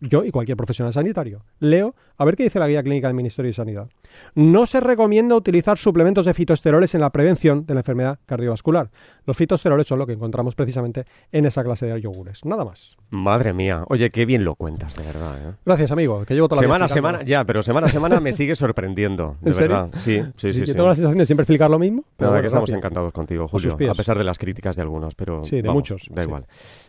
Yo 0.00 0.24
y 0.24 0.30
cualquier 0.30 0.56
profesional 0.56 0.92
sanitario. 0.92 1.42
Leo 1.58 1.94
a 2.16 2.24
ver 2.24 2.36
qué 2.36 2.44
dice 2.44 2.58
la 2.58 2.66
guía 2.68 2.82
clínica 2.82 3.06
del 3.08 3.14
Ministerio 3.14 3.48
de 3.48 3.54
Sanidad. 3.54 3.88
No 4.34 4.66
se 4.66 4.80
recomienda 4.80 5.36
utilizar 5.36 5.78
suplementos 5.78 6.26
de 6.26 6.34
fitoesteroles 6.34 6.94
en 6.94 7.00
la 7.00 7.10
prevención 7.10 7.64
de 7.66 7.74
la 7.74 7.80
enfermedad 7.80 8.18
cardiovascular. 8.26 8.90
Los 9.24 9.36
fitoesteroles 9.36 9.86
son 9.86 9.98
lo 10.00 10.06
que 10.06 10.14
encontramos 10.14 10.54
precisamente 10.54 11.04
en 11.32 11.46
esa 11.46 11.62
clase 11.62 11.86
de 11.86 12.00
yogures. 12.00 12.44
Nada 12.44 12.64
más. 12.64 12.96
Madre 13.10 13.52
mía. 13.52 13.84
Oye, 13.88 14.10
qué 14.10 14.26
bien 14.26 14.44
lo 14.44 14.54
cuentas, 14.56 14.96
de 14.96 15.04
verdad. 15.04 15.36
¿eh? 15.38 15.54
Gracias, 15.64 15.90
amigo, 15.92 16.24
que 16.24 16.34
llevo 16.34 16.48
toda 16.48 16.60
Semana 16.60 16.86
a 16.86 16.88
semana, 16.88 17.22
ya, 17.22 17.44
pero 17.44 17.62
semana 17.62 17.86
a 17.86 17.90
semana 17.90 18.20
me 18.20 18.32
sigue 18.32 18.56
sorprendiendo, 18.56 19.36
de 19.42 19.50
¿En 19.50 19.54
serio? 19.54 19.76
verdad. 19.76 19.90
Sí, 19.94 20.20
sí, 20.36 20.52
sí. 20.52 20.60
yo 20.60 20.66
sí. 20.66 20.72
tengo 20.72 20.88
la 20.88 20.94
sensación 20.94 21.18
de 21.18 21.26
siempre 21.26 21.42
explicar 21.44 21.70
lo 21.70 21.78
mismo. 21.78 22.02
Pero 22.16 22.30
verdad 22.30 22.30
bueno, 22.30 22.40
que 22.42 22.46
estamos 22.46 22.68
gracias. 22.70 22.78
encantados 22.78 23.12
contigo, 23.12 23.46
Julio, 23.48 23.76
a 23.90 23.94
pesar 23.94 24.18
de 24.18 24.24
las 24.24 24.38
críticas 24.38 24.74
de 24.76 24.82
algunos, 24.82 25.14
pero 25.14 25.44
Sí, 25.44 25.56
de 25.56 25.62
vamos, 25.62 25.74
muchos, 25.74 26.06
Da 26.10 26.22
sí. 26.22 26.26
igual. 26.28 26.46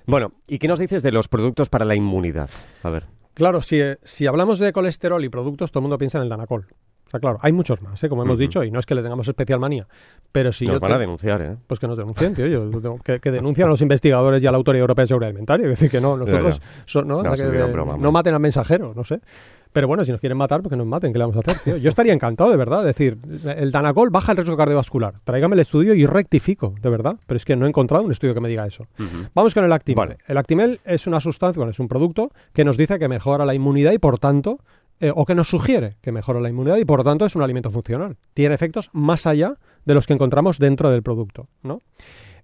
Bueno, 0.07 0.31
¿y 0.47 0.57
qué 0.57 0.67
nos 0.67 0.79
dices 0.79 1.03
de 1.03 1.11
los 1.11 1.27
productos 1.27 1.69
para 1.69 1.85
la 1.85 1.95
inmunidad? 1.95 2.49
A 2.83 2.89
ver. 2.89 2.98
Claro, 3.39 3.61
si, 3.61 3.79
eh, 3.81 3.97
si 4.03 4.27
hablamos 4.27 4.59
de 4.59 4.71
colesterol 4.73 5.23
y 5.23 5.29
productos, 5.29 5.71
todo 5.71 5.79
el 5.79 5.83
mundo 5.83 5.97
piensa 5.97 6.17
en 6.17 6.25
el 6.25 6.29
Danacol. 6.29 6.67
O 7.07 7.09
sea, 7.09 7.19
claro, 7.19 7.39
hay 7.41 7.51
muchos 7.53 7.81
más, 7.81 8.03
¿eh? 8.03 8.09
como 8.09 8.21
hemos 8.21 8.37
dicho, 8.37 8.63
y 8.63 8.69
no 8.69 8.79
es 8.79 8.85
que 8.85 8.93
le 8.93 9.01
tengamos 9.01 9.27
especial 9.27 9.59
manía. 9.59 9.87
Pero 10.31 10.51
si 10.51 10.65
nos 10.67 10.75
yo 10.75 10.79
van 10.79 10.91
te- 10.91 10.95
a 10.95 10.99
denunciar, 10.99 11.41
¿eh? 11.41 11.55
Pues 11.65 11.79
que 11.79 11.87
nos 11.87 11.97
denuncien, 11.97 12.35
tío. 12.35 12.45
Yo, 12.45 12.69
tengo- 12.69 12.99
que, 12.99 13.19
que 13.19 13.31
denuncian 13.31 13.67
a 13.67 13.71
los 13.71 13.81
investigadores 13.81 14.43
y 14.43 14.45
a 14.45 14.51
la 14.51 14.57
Autoridad 14.57 14.81
Europea 14.81 15.03
de 15.03 15.07
Seguridad 15.07 15.29
Alimentaria. 15.29 15.63
Es 15.63 15.69
decir, 15.71 15.89
que 15.89 15.99
no, 16.01 16.15
nosotros 16.17 16.61
son- 16.85 17.07
¿no? 17.07 17.23
No, 17.23 17.23
que 17.23 17.43
broma, 17.71 17.97
maten 18.11 18.33
al 18.35 18.39
mensajero, 18.41 18.93
no 18.95 19.03
sé. 19.03 19.21
Pero 19.71 19.87
bueno, 19.87 20.03
si 20.03 20.11
nos 20.11 20.19
quieren 20.19 20.37
matar, 20.37 20.61
pues 20.61 20.71
que 20.71 20.75
nos 20.75 20.87
maten, 20.87 21.13
¿qué 21.13 21.19
le 21.19 21.25
vamos 21.25 21.37
a 21.37 21.39
hacer, 21.41 21.59
tío? 21.63 21.77
Yo 21.77 21.89
estaría 21.89 22.13
encantado, 22.13 22.49
de 22.49 22.57
verdad. 22.57 22.79
Es 22.81 22.95
decir, 22.95 23.17
el 23.55 23.71
Danacol 23.71 24.09
baja 24.09 24.31
el 24.31 24.37
riesgo 24.37 24.57
cardiovascular. 24.57 25.15
Tráigame 25.23 25.53
el 25.55 25.59
estudio 25.59 25.93
y 25.93 26.05
rectifico, 26.05 26.73
de 26.81 26.89
verdad. 26.89 27.17
Pero 27.27 27.37
es 27.37 27.45
que 27.45 27.55
no 27.55 27.65
he 27.65 27.69
encontrado 27.69 28.03
un 28.03 28.11
estudio 28.11 28.33
que 28.33 28.41
me 28.41 28.49
diga 28.49 28.65
eso. 28.65 28.87
Vamos 29.35 29.53
con 29.53 29.63
el 29.63 29.71
Actimel. 29.71 30.07
Vale. 30.07 30.17
El 30.27 30.37
Actimel 30.37 30.79
es 30.85 31.05
una 31.05 31.19
sustancia, 31.19 31.59
bueno, 31.59 31.71
es 31.71 31.79
un 31.79 31.87
producto 31.87 32.31
que 32.53 32.65
nos 32.65 32.77
dice 32.77 32.97
que 32.97 33.07
mejora 33.07 33.45
la 33.45 33.53
inmunidad 33.53 33.91
y 33.91 33.99
por 33.99 34.17
tanto, 34.17 34.59
eh, 34.99 35.11
o 35.15 35.25
que 35.25 35.35
nos 35.35 35.47
sugiere 35.47 35.95
que 36.01 36.11
mejora 36.11 36.39
la 36.39 36.49
inmunidad 36.49 36.77
y 36.77 36.85
por 36.85 37.03
tanto 37.03 37.25
es 37.25 37.35
un 37.35 37.43
alimento 37.43 37.69
funcional. 37.69 38.17
Tiene 38.33 38.55
efectos 38.55 38.89
más 38.91 39.27
allá 39.27 39.53
de 39.85 39.93
los 39.93 40.07
que 40.07 40.13
encontramos 40.13 40.57
dentro 40.59 40.89
del 40.89 41.03
producto, 41.03 41.47
¿no? 41.63 41.81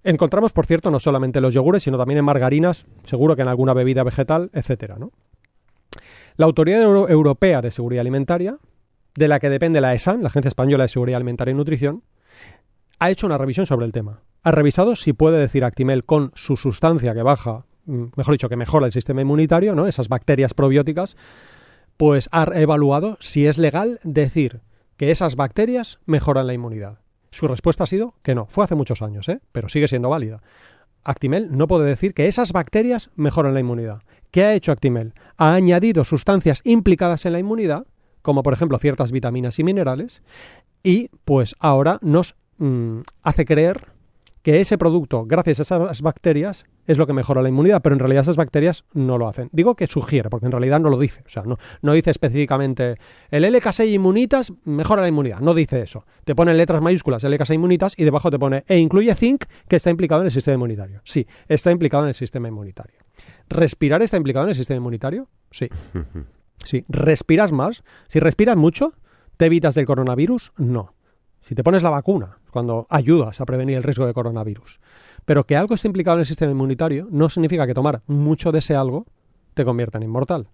Encontramos, 0.04 0.52
por 0.52 0.66
cierto, 0.66 0.90
no 0.92 1.00
solamente 1.00 1.40
en 1.40 1.42
los 1.42 1.52
yogures, 1.52 1.82
sino 1.82 1.98
también 1.98 2.18
en 2.18 2.24
margarinas, 2.24 2.86
seguro 3.04 3.34
que 3.34 3.42
en 3.42 3.48
alguna 3.48 3.74
bebida 3.74 4.04
vegetal, 4.04 4.50
etcétera, 4.52 4.96
¿no? 4.98 5.10
La 6.36 6.46
Autoridad 6.46 6.82
Euro- 6.82 7.08
Europea 7.08 7.62
de 7.62 7.70
Seguridad 7.70 8.00
Alimentaria, 8.02 8.58
de 9.14 9.28
la 9.28 9.40
que 9.40 9.48
depende 9.50 9.80
la 9.80 9.94
ESAN, 9.94 10.22
la 10.22 10.28
Agencia 10.28 10.48
Española 10.48 10.84
de 10.84 10.88
Seguridad 10.88 11.16
Alimentaria 11.16 11.52
y 11.52 11.54
Nutrición, 11.54 12.02
ha 12.98 13.10
hecho 13.10 13.26
una 13.26 13.38
revisión 13.38 13.66
sobre 13.66 13.86
el 13.86 13.92
tema. 13.92 14.20
Ha 14.42 14.50
revisado 14.50 14.96
si 14.96 15.12
puede 15.12 15.38
decir 15.38 15.64
Actimel 15.64 16.04
con 16.04 16.32
su 16.34 16.56
sustancia 16.56 17.14
que 17.14 17.22
baja, 17.22 17.64
mm, 17.86 18.04
mejor 18.16 18.32
dicho, 18.34 18.48
que 18.48 18.56
mejora 18.56 18.86
el 18.86 18.92
sistema 18.92 19.22
inmunitario, 19.22 19.74
¿no? 19.74 19.86
Esas 19.86 20.08
bacterias 20.08 20.54
probióticas, 20.54 21.16
pues 21.96 22.28
ha 22.32 22.44
evaluado 22.54 23.16
si 23.20 23.46
es 23.46 23.58
legal 23.58 24.00
decir 24.04 24.60
que 24.96 25.10
esas 25.10 25.36
bacterias 25.36 25.98
mejoran 26.06 26.46
la 26.46 26.54
inmunidad. 26.54 26.98
Su 27.30 27.48
respuesta 27.48 27.84
ha 27.84 27.86
sido 27.86 28.14
que 28.22 28.34
no. 28.34 28.46
Fue 28.46 28.64
hace 28.64 28.74
muchos 28.74 29.02
años, 29.02 29.28
¿eh? 29.28 29.40
pero 29.52 29.68
sigue 29.68 29.88
siendo 29.88 30.08
válida. 30.10 30.42
Actimel 31.06 31.56
no 31.56 31.68
puede 31.68 31.86
decir 31.86 32.14
que 32.14 32.26
esas 32.26 32.52
bacterias 32.52 33.10
mejoran 33.14 33.54
la 33.54 33.60
inmunidad. 33.60 34.02
¿Qué 34.32 34.44
ha 34.44 34.54
hecho 34.54 34.72
Actimel? 34.72 35.14
Ha 35.36 35.54
añadido 35.54 36.04
sustancias 36.04 36.60
implicadas 36.64 37.24
en 37.26 37.32
la 37.32 37.38
inmunidad, 37.38 37.86
como 38.22 38.42
por 38.42 38.52
ejemplo 38.52 38.78
ciertas 38.78 39.12
vitaminas 39.12 39.58
y 39.60 39.64
minerales, 39.64 40.22
y 40.82 41.10
pues 41.24 41.54
ahora 41.60 41.98
nos 42.02 42.34
mm, 42.58 43.00
hace 43.22 43.44
creer 43.44 43.86
que 44.46 44.60
ese 44.60 44.78
producto, 44.78 45.26
gracias 45.26 45.58
a 45.58 45.62
esas 45.62 46.02
bacterias, 46.02 46.66
es 46.86 46.98
lo 46.98 47.08
que 47.08 47.12
mejora 47.12 47.42
la 47.42 47.48
inmunidad, 47.48 47.82
pero 47.82 47.96
en 47.96 47.98
realidad 47.98 48.22
esas 48.22 48.36
bacterias 48.36 48.84
no 48.92 49.18
lo 49.18 49.26
hacen. 49.26 49.48
Digo 49.50 49.74
que 49.74 49.88
sugiere, 49.88 50.30
porque 50.30 50.46
en 50.46 50.52
realidad 50.52 50.78
no 50.78 50.88
lo 50.88 51.00
dice. 51.00 51.24
O 51.26 51.28
sea, 51.28 51.42
no, 51.42 51.58
no 51.82 51.94
dice 51.94 52.12
específicamente 52.12 52.94
el 53.32 53.42
LK6 53.42 53.92
inmunitas 53.92 54.52
mejora 54.62 55.02
la 55.02 55.08
inmunidad. 55.08 55.40
No 55.40 55.52
dice 55.52 55.82
eso. 55.82 56.04
Te 56.22 56.36
pone 56.36 56.52
en 56.52 56.58
letras 56.58 56.80
mayúsculas 56.80 57.24
LK6 57.24 57.54
inmunitas 57.54 57.94
y 57.96 58.04
debajo 58.04 58.30
te 58.30 58.38
pone 58.38 58.62
e 58.68 58.78
incluye 58.78 59.12
zinc 59.16 59.46
que 59.66 59.74
está 59.74 59.90
implicado 59.90 60.20
en 60.20 60.26
el 60.26 60.30
sistema 60.30 60.54
inmunitario. 60.54 61.00
Sí, 61.02 61.26
está 61.48 61.72
implicado 61.72 62.04
en 62.04 62.10
el 62.10 62.14
sistema 62.14 62.46
inmunitario. 62.46 63.00
¿Respirar 63.48 64.00
está 64.02 64.16
implicado 64.16 64.46
en 64.46 64.50
el 64.50 64.54
sistema 64.54 64.76
inmunitario? 64.76 65.26
Sí. 65.50 65.68
Sí. 66.64 66.84
¿Respiras 66.88 67.52
más? 67.52 67.84
Si 68.08 68.18
respiras 68.18 68.56
mucho, 68.56 68.94
¿te 69.36 69.46
evitas 69.46 69.74
del 69.74 69.86
coronavirus? 69.86 70.52
No. 70.56 70.95
Si 71.46 71.54
te 71.54 71.62
pones 71.62 71.84
la 71.84 71.90
vacuna, 71.90 72.38
cuando 72.50 72.88
ayudas 72.90 73.40
a 73.40 73.46
prevenir 73.46 73.76
el 73.76 73.84
riesgo 73.84 74.04
de 74.04 74.12
coronavirus. 74.12 74.80
Pero 75.24 75.44
que 75.44 75.56
algo 75.56 75.74
esté 75.74 75.86
implicado 75.86 76.16
en 76.16 76.20
el 76.20 76.26
sistema 76.26 76.50
inmunitario 76.50 77.06
no 77.10 77.30
significa 77.30 77.68
que 77.68 77.74
tomar 77.74 78.02
mucho 78.08 78.50
de 78.50 78.58
ese 78.58 78.74
algo 78.74 79.06
te 79.54 79.64
convierta 79.64 79.98
en 79.98 80.04
inmortal. 80.04 80.48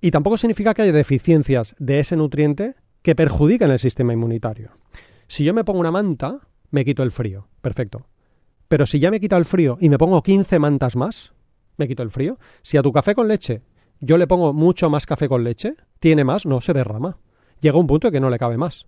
Y 0.00 0.10
tampoco 0.10 0.38
significa 0.38 0.74
que 0.74 0.82
haya 0.82 0.92
deficiencias 0.92 1.76
de 1.78 2.00
ese 2.00 2.16
nutriente 2.16 2.74
que 3.02 3.14
perjudiquen 3.14 3.70
el 3.70 3.78
sistema 3.78 4.12
inmunitario. 4.12 4.72
Si 5.28 5.44
yo 5.44 5.54
me 5.54 5.62
pongo 5.62 5.78
una 5.78 5.92
manta, 5.92 6.40
me 6.70 6.84
quito 6.84 7.04
el 7.04 7.12
frío. 7.12 7.46
Perfecto. 7.60 8.06
Pero 8.66 8.86
si 8.86 8.98
ya 8.98 9.12
me 9.12 9.18
he 9.18 9.36
el 9.36 9.44
frío 9.44 9.78
y 9.80 9.88
me 9.88 9.98
pongo 9.98 10.20
15 10.20 10.58
mantas 10.58 10.96
más, 10.96 11.32
me 11.76 11.86
quito 11.86 12.02
el 12.02 12.10
frío. 12.10 12.40
Si 12.62 12.76
a 12.76 12.82
tu 12.82 12.92
café 12.92 13.14
con 13.14 13.28
leche 13.28 13.62
yo 14.00 14.18
le 14.18 14.26
pongo 14.26 14.52
mucho 14.52 14.90
más 14.90 15.06
café 15.06 15.28
con 15.28 15.44
leche, 15.44 15.76
tiene 16.00 16.24
más, 16.24 16.44
no 16.44 16.60
se 16.60 16.72
derrama. 16.72 17.18
Llega 17.60 17.78
un 17.78 17.86
punto 17.86 18.08
en 18.08 18.14
que 18.14 18.20
no 18.20 18.30
le 18.30 18.38
cabe 18.38 18.58
más. 18.58 18.86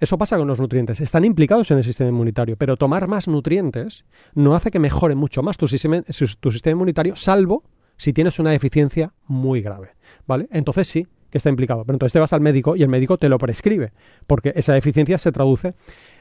Eso 0.00 0.18
pasa 0.18 0.36
con 0.36 0.48
los 0.48 0.58
nutrientes. 0.58 1.00
Están 1.00 1.24
implicados 1.24 1.70
en 1.70 1.78
el 1.78 1.84
sistema 1.84 2.10
inmunitario, 2.10 2.56
pero 2.56 2.76
tomar 2.76 3.08
más 3.08 3.28
nutrientes 3.28 4.04
no 4.34 4.54
hace 4.54 4.70
que 4.70 4.78
mejore 4.78 5.14
mucho 5.14 5.42
más 5.42 5.56
tu 5.56 5.68
sistema, 5.68 6.02
tu 6.40 6.52
sistema 6.52 6.72
inmunitario, 6.72 7.16
salvo 7.16 7.64
si 7.96 8.12
tienes 8.12 8.38
una 8.38 8.50
deficiencia 8.50 9.12
muy 9.26 9.60
grave. 9.60 9.90
¿Vale? 10.26 10.48
Entonces 10.50 10.88
sí 10.88 11.06
que 11.30 11.38
está 11.38 11.48
implicado. 11.48 11.84
Pero 11.84 11.96
entonces 11.96 12.12
te 12.12 12.20
vas 12.20 12.32
al 12.32 12.40
médico 12.40 12.76
y 12.76 12.82
el 12.82 12.88
médico 12.88 13.18
te 13.18 13.28
lo 13.28 13.38
prescribe, 13.38 13.92
porque 14.26 14.52
esa 14.56 14.72
deficiencia 14.72 15.18
se 15.18 15.32
traduce 15.32 15.74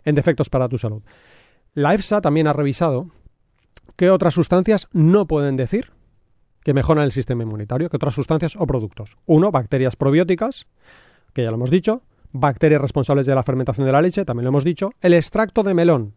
en 0.03 0.15
defectos 0.15 0.49
para 0.49 0.67
tu 0.67 0.77
salud. 0.77 1.01
La 1.73 1.93
EFSA 1.93 2.21
también 2.21 2.47
ha 2.47 2.53
revisado 2.53 3.11
qué 3.95 4.09
otras 4.09 4.33
sustancias 4.33 4.87
no 4.91 5.27
pueden 5.27 5.55
decir 5.55 5.91
que 6.63 6.73
mejoran 6.73 7.05
el 7.05 7.11
sistema 7.11 7.43
inmunitario, 7.43 7.89
que 7.89 7.95
otras 7.95 8.13
sustancias 8.13 8.55
o 8.57 8.67
productos. 8.67 9.17
Uno, 9.25 9.51
bacterias 9.51 9.95
probióticas, 9.95 10.67
que 11.33 11.43
ya 11.43 11.51
lo 11.51 11.55
hemos 11.55 11.71
dicho, 11.71 12.01
bacterias 12.31 12.81
responsables 12.81 13.25
de 13.25 13.35
la 13.35 13.43
fermentación 13.43 13.85
de 13.85 13.91
la 13.91 14.01
leche, 14.01 14.25
también 14.25 14.45
lo 14.45 14.49
hemos 14.49 14.63
dicho, 14.63 14.91
el 15.01 15.13
extracto 15.13 15.63
de 15.63 15.73
melón, 15.73 16.13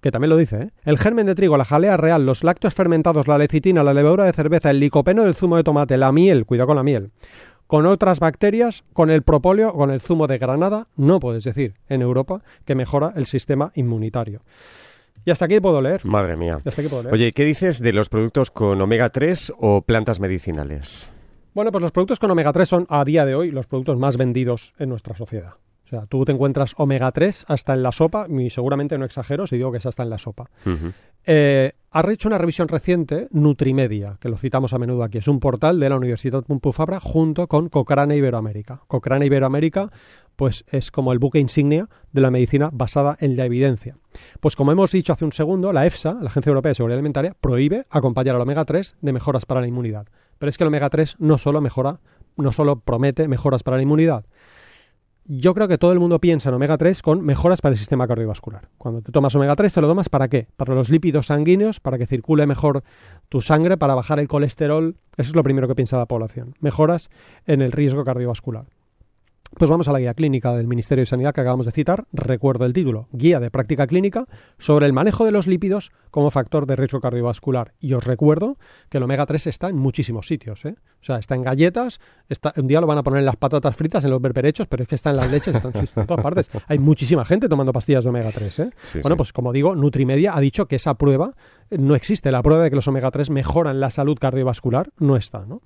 que 0.00 0.10
también 0.10 0.30
lo 0.30 0.36
dice, 0.36 0.56
¿eh? 0.56 0.70
el 0.84 0.98
germen 0.98 1.26
de 1.26 1.34
trigo, 1.34 1.56
la 1.56 1.64
jalea 1.64 1.96
real, 1.96 2.26
los 2.26 2.44
lácteos 2.44 2.74
fermentados, 2.74 3.26
la 3.26 3.38
lecitina, 3.38 3.82
la 3.82 3.94
levadura 3.94 4.24
de 4.24 4.32
cerveza, 4.32 4.70
el 4.70 4.80
licopeno 4.80 5.24
del 5.24 5.34
zumo 5.34 5.56
de 5.56 5.64
tomate, 5.64 5.96
la 5.96 6.12
miel, 6.12 6.46
cuidado 6.46 6.68
con 6.68 6.76
la 6.76 6.82
miel, 6.82 7.10
con 7.66 7.86
otras 7.86 8.20
bacterias, 8.20 8.84
con 8.92 9.10
el 9.10 9.22
propóleo, 9.22 9.72
con 9.72 9.90
el 9.90 10.00
zumo 10.00 10.26
de 10.26 10.38
granada, 10.38 10.88
no 10.96 11.20
puedes 11.20 11.44
decir 11.44 11.74
en 11.88 12.02
Europa 12.02 12.42
que 12.64 12.74
mejora 12.74 13.12
el 13.16 13.26
sistema 13.26 13.72
inmunitario. 13.74 14.42
Y 15.24 15.30
hasta 15.30 15.46
aquí 15.46 15.58
puedo 15.60 15.80
leer. 15.80 16.04
Madre 16.04 16.36
mía. 16.36 16.58
Hasta 16.62 16.82
aquí 16.82 16.88
puedo 16.88 17.04
leer. 17.04 17.14
Oye, 17.14 17.32
¿qué 17.32 17.44
dices 17.44 17.80
de 17.80 17.92
los 17.94 18.10
productos 18.10 18.50
con 18.50 18.80
omega 18.80 19.08
3 19.08 19.54
o 19.58 19.80
plantas 19.80 20.20
medicinales? 20.20 21.10
Bueno, 21.54 21.70
pues 21.70 21.82
los 21.82 21.92
productos 21.92 22.18
con 22.18 22.32
omega 22.32 22.52
3 22.52 22.68
son 22.68 22.86
a 22.90 23.04
día 23.04 23.24
de 23.24 23.36
hoy 23.36 23.52
los 23.52 23.68
productos 23.68 23.96
más 23.96 24.16
vendidos 24.16 24.74
en 24.76 24.88
nuestra 24.88 25.16
sociedad. 25.16 25.54
O 25.84 25.88
sea, 25.88 26.06
tú 26.06 26.24
te 26.24 26.32
encuentras 26.32 26.74
omega 26.78 27.12
3 27.12 27.44
hasta 27.46 27.74
en 27.74 27.82
la 27.84 27.92
sopa, 27.92 28.26
y 28.28 28.50
seguramente 28.50 28.98
no 28.98 29.04
exagero 29.04 29.46
si 29.46 29.56
digo 29.56 29.70
que 29.70 29.78
es 29.78 29.86
hasta 29.86 30.02
en 30.02 30.10
la 30.10 30.18
sopa. 30.18 30.50
Eh, 31.26 31.72
ha 31.92 32.10
hecho 32.10 32.28
una 32.28 32.38
revisión 32.38 32.66
reciente, 32.66 33.28
Nutrimedia, 33.30 34.16
que 34.20 34.28
lo 34.28 34.36
citamos 34.36 34.72
a 34.72 34.78
menudo 34.78 35.04
aquí. 35.04 35.18
Es 35.18 35.28
un 35.28 35.38
portal 35.38 35.78
de 35.78 35.88
la 35.88 35.96
Universidad 35.96 36.42
Pompeu 36.42 36.72
Fabra 36.72 36.98
junto 36.98 37.46
con 37.46 37.68
Cochrane 37.68 38.16
Iberoamérica. 38.16 38.80
Cochrane 38.88 39.26
Iberoamérica, 39.26 39.92
pues 40.34 40.64
es 40.72 40.90
como 40.90 41.12
el 41.12 41.20
buque 41.20 41.38
insignia 41.38 41.88
de 42.10 42.20
la 42.20 42.32
medicina 42.32 42.70
basada 42.72 43.16
en 43.20 43.36
la 43.36 43.44
evidencia. 43.44 43.96
Pues 44.40 44.56
como 44.56 44.72
hemos 44.72 44.90
dicho 44.90 45.12
hace 45.12 45.24
un 45.24 45.32
segundo, 45.32 45.72
la 45.72 45.86
EFSA, 45.86 46.14
la 46.14 46.28
Agencia 46.28 46.50
Europea 46.50 46.70
de 46.70 46.74
Seguridad 46.74 46.98
Alimentaria, 46.98 47.36
prohíbe 47.40 47.86
acompañar 47.90 48.34
al 48.34 48.42
omega 48.42 48.64
3 48.64 48.96
de 49.00 49.12
mejoras 49.12 49.46
para 49.46 49.60
la 49.60 49.68
inmunidad. 49.68 50.08
Pero 50.38 50.50
es 50.50 50.58
que 50.58 50.64
el 50.64 50.68
omega 50.68 50.90
3 50.90 51.16
no 51.18 51.38
solo 51.38 51.60
mejora, 51.60 52.00
no 52.36 52.52
solo 52.52 52.80
promete 52.80 53.28
mejoras 53.28 53.62
para 53.62 53.76
la 53.76 53.82
inmunidad, 53.82 54.24
yo 55.26 55.54
creo 55.54 55.68
que 55.68 55.78
todo 55.78 55.92
el 55.92 56.00
mundo 56.00 56.20
piensa 56.20 56.50
en 56.50 56.54
omega 56.54 56.76
3 56.76 57.00
con 57.00 57.24
mejoras 57.24 57.62
para 57.62 57.72
el 57.72 57.78
sistema 57.78 58.06
cardiovascular. 58.06 58.68
Cuando 58.76 59.00
te 59.00 59.10
tomas 59.10 59.34
omega 59.34 59.56
3, 59.56 59.72
¿te 59.72 59.80
lo 59.80 59.88
tomas 59.88 60.10
para 60.10 60.28
qué? 60.28 60.48
Para 60.56 60.74
los 60.74 60.90
lípidos 60.90 61.28
sanguíneos, 61.28 61.80
para 61.80 61.96
que 61.96 62.06
circule 62.06 62.46
mejor 62.46 62.84
tu 63.30 63.40
sangre, 63.40 63.78
para 63.78 63.94
bajar 63.94 64.20
el 64.20 64.28
colesterol. 64.28 64.96
Eso 65.16 65.30
es 65.30 65.34
lo 65.34 65.42
primero 65.42 65.66
que 65.66 65.74
piensa 65.74 65.96
la 65.96 66.04
población. 66.04 66.54
Mejoras 66.60 67.08
en 67.46 67.62
el 67.62 67.72
riesgo 67.72 68.04
cardiovascular. 68.04 68.66
Pues 69.56 69.70
vamos 69.70 69.86
a 69.86 69.92
la 69.92 70.00
guía 70.00 70.14
clínica 70.14 70.52
del 70.52 70.66
Ministerio 70.66 71.02
de 71.02 71.06
Sanidad 71.06 71.32
que 71.32 71.40
acabamos 71.40 71.64
de 71.64 71.70
citar. 71.70 72.06
Recuerdo 72.12 72.64
el 72.66 72.72
título, 72.72 73.08
Guía 73.12 73.38
de 73.38 73.52
Práctica 73.52 73.86
Clínica 73.86 74.26
sobre 74.58 74.86
el 74.86 74.92
manejo 74.92 75.24
de 75.24 75.30
los 75.30 75.46
lípidos 75.46 75.92
como 76.10 76.32
factor 76.32 76.66
de 76.66 76.74
riesgo 76.74 77.00
cardiovascular. 77.00 77.72
Y 77.78 77.92
os 77.92 78.02
recuerdo 78.02 78.58
que 78.88 78.96
el 78.98 79.04
omega 79.04 79.26
3 79.26 79.46
está 79.46 79.68
en 79.68 79.76
muchísimos 79.76 80.26
sitios. 80.26 80.64
¿eh? 80.64 80.74
O 81.00 81.04
sea, 81.04 81.18
está 81.18 81.36
en 81.36 81.42
galletas, 81.42 82.00
está, 82.28 82.52
un 82.56 82.66
día 82.66 82.80
lo 82.80 82.88
van 82.88 82.98
a 82.98 83.04
poner 83.04 83.20
en 83.20 83.26
las 83.26 83.36
patatas 83.36 83.76
fritas, 83.76 84.04
en 84.04 84.10
los 84.10 84.20
berberechos, 84.20 84.66
pero 84.66 84.82
es 84.82 84.88
que 84.88 84.96
está 84.96 85.10
en 85.10 85.16
las 85.18 85.30
leches, 85.30 85.54
está 85.54 85.70
en, 85.78 86.06
todas 86.06 86.22
partes. 86.22 86.50
Hay 86.66 86.80
muchísima 86.80 87.24
gente 87.24 87.48
tomando 87.48 87.72
pastillas 87.72 88.02
de 88.02 88.10
omega 88.10 88.32
3. 88.32 88.58
¿eh? 88.58 88.70
Sí, 88.82 89.00
bueno, 89.02 89.14
sí. 89.14 89.18
pues 89.18 89.32
como 89.32 89.52
digo, 89.52 89.76
Nutrimedia 89.76 90.36
ha 90.36 90.40
dicho 90.40 90.66
que 90.66 90.76
esa 90.76 90.94
prueba 90.94 91.34
no 91.70 91.94
existe. 91.94 92.32
La 92.32 92.42
prueba 92.42 92.64
de 92.64 92.70
que 92.70 92.76
los 92.76 92.88
omega 92.88 93.12
3 93.12 93.30
mejoran 93.30 93.78
la 93.78 93.90
salud 93.90 94.18
cardiovascular 94.18 94.90
no 94.98 95.16
está, 95.16 95.46
¿no? 95.46 95.60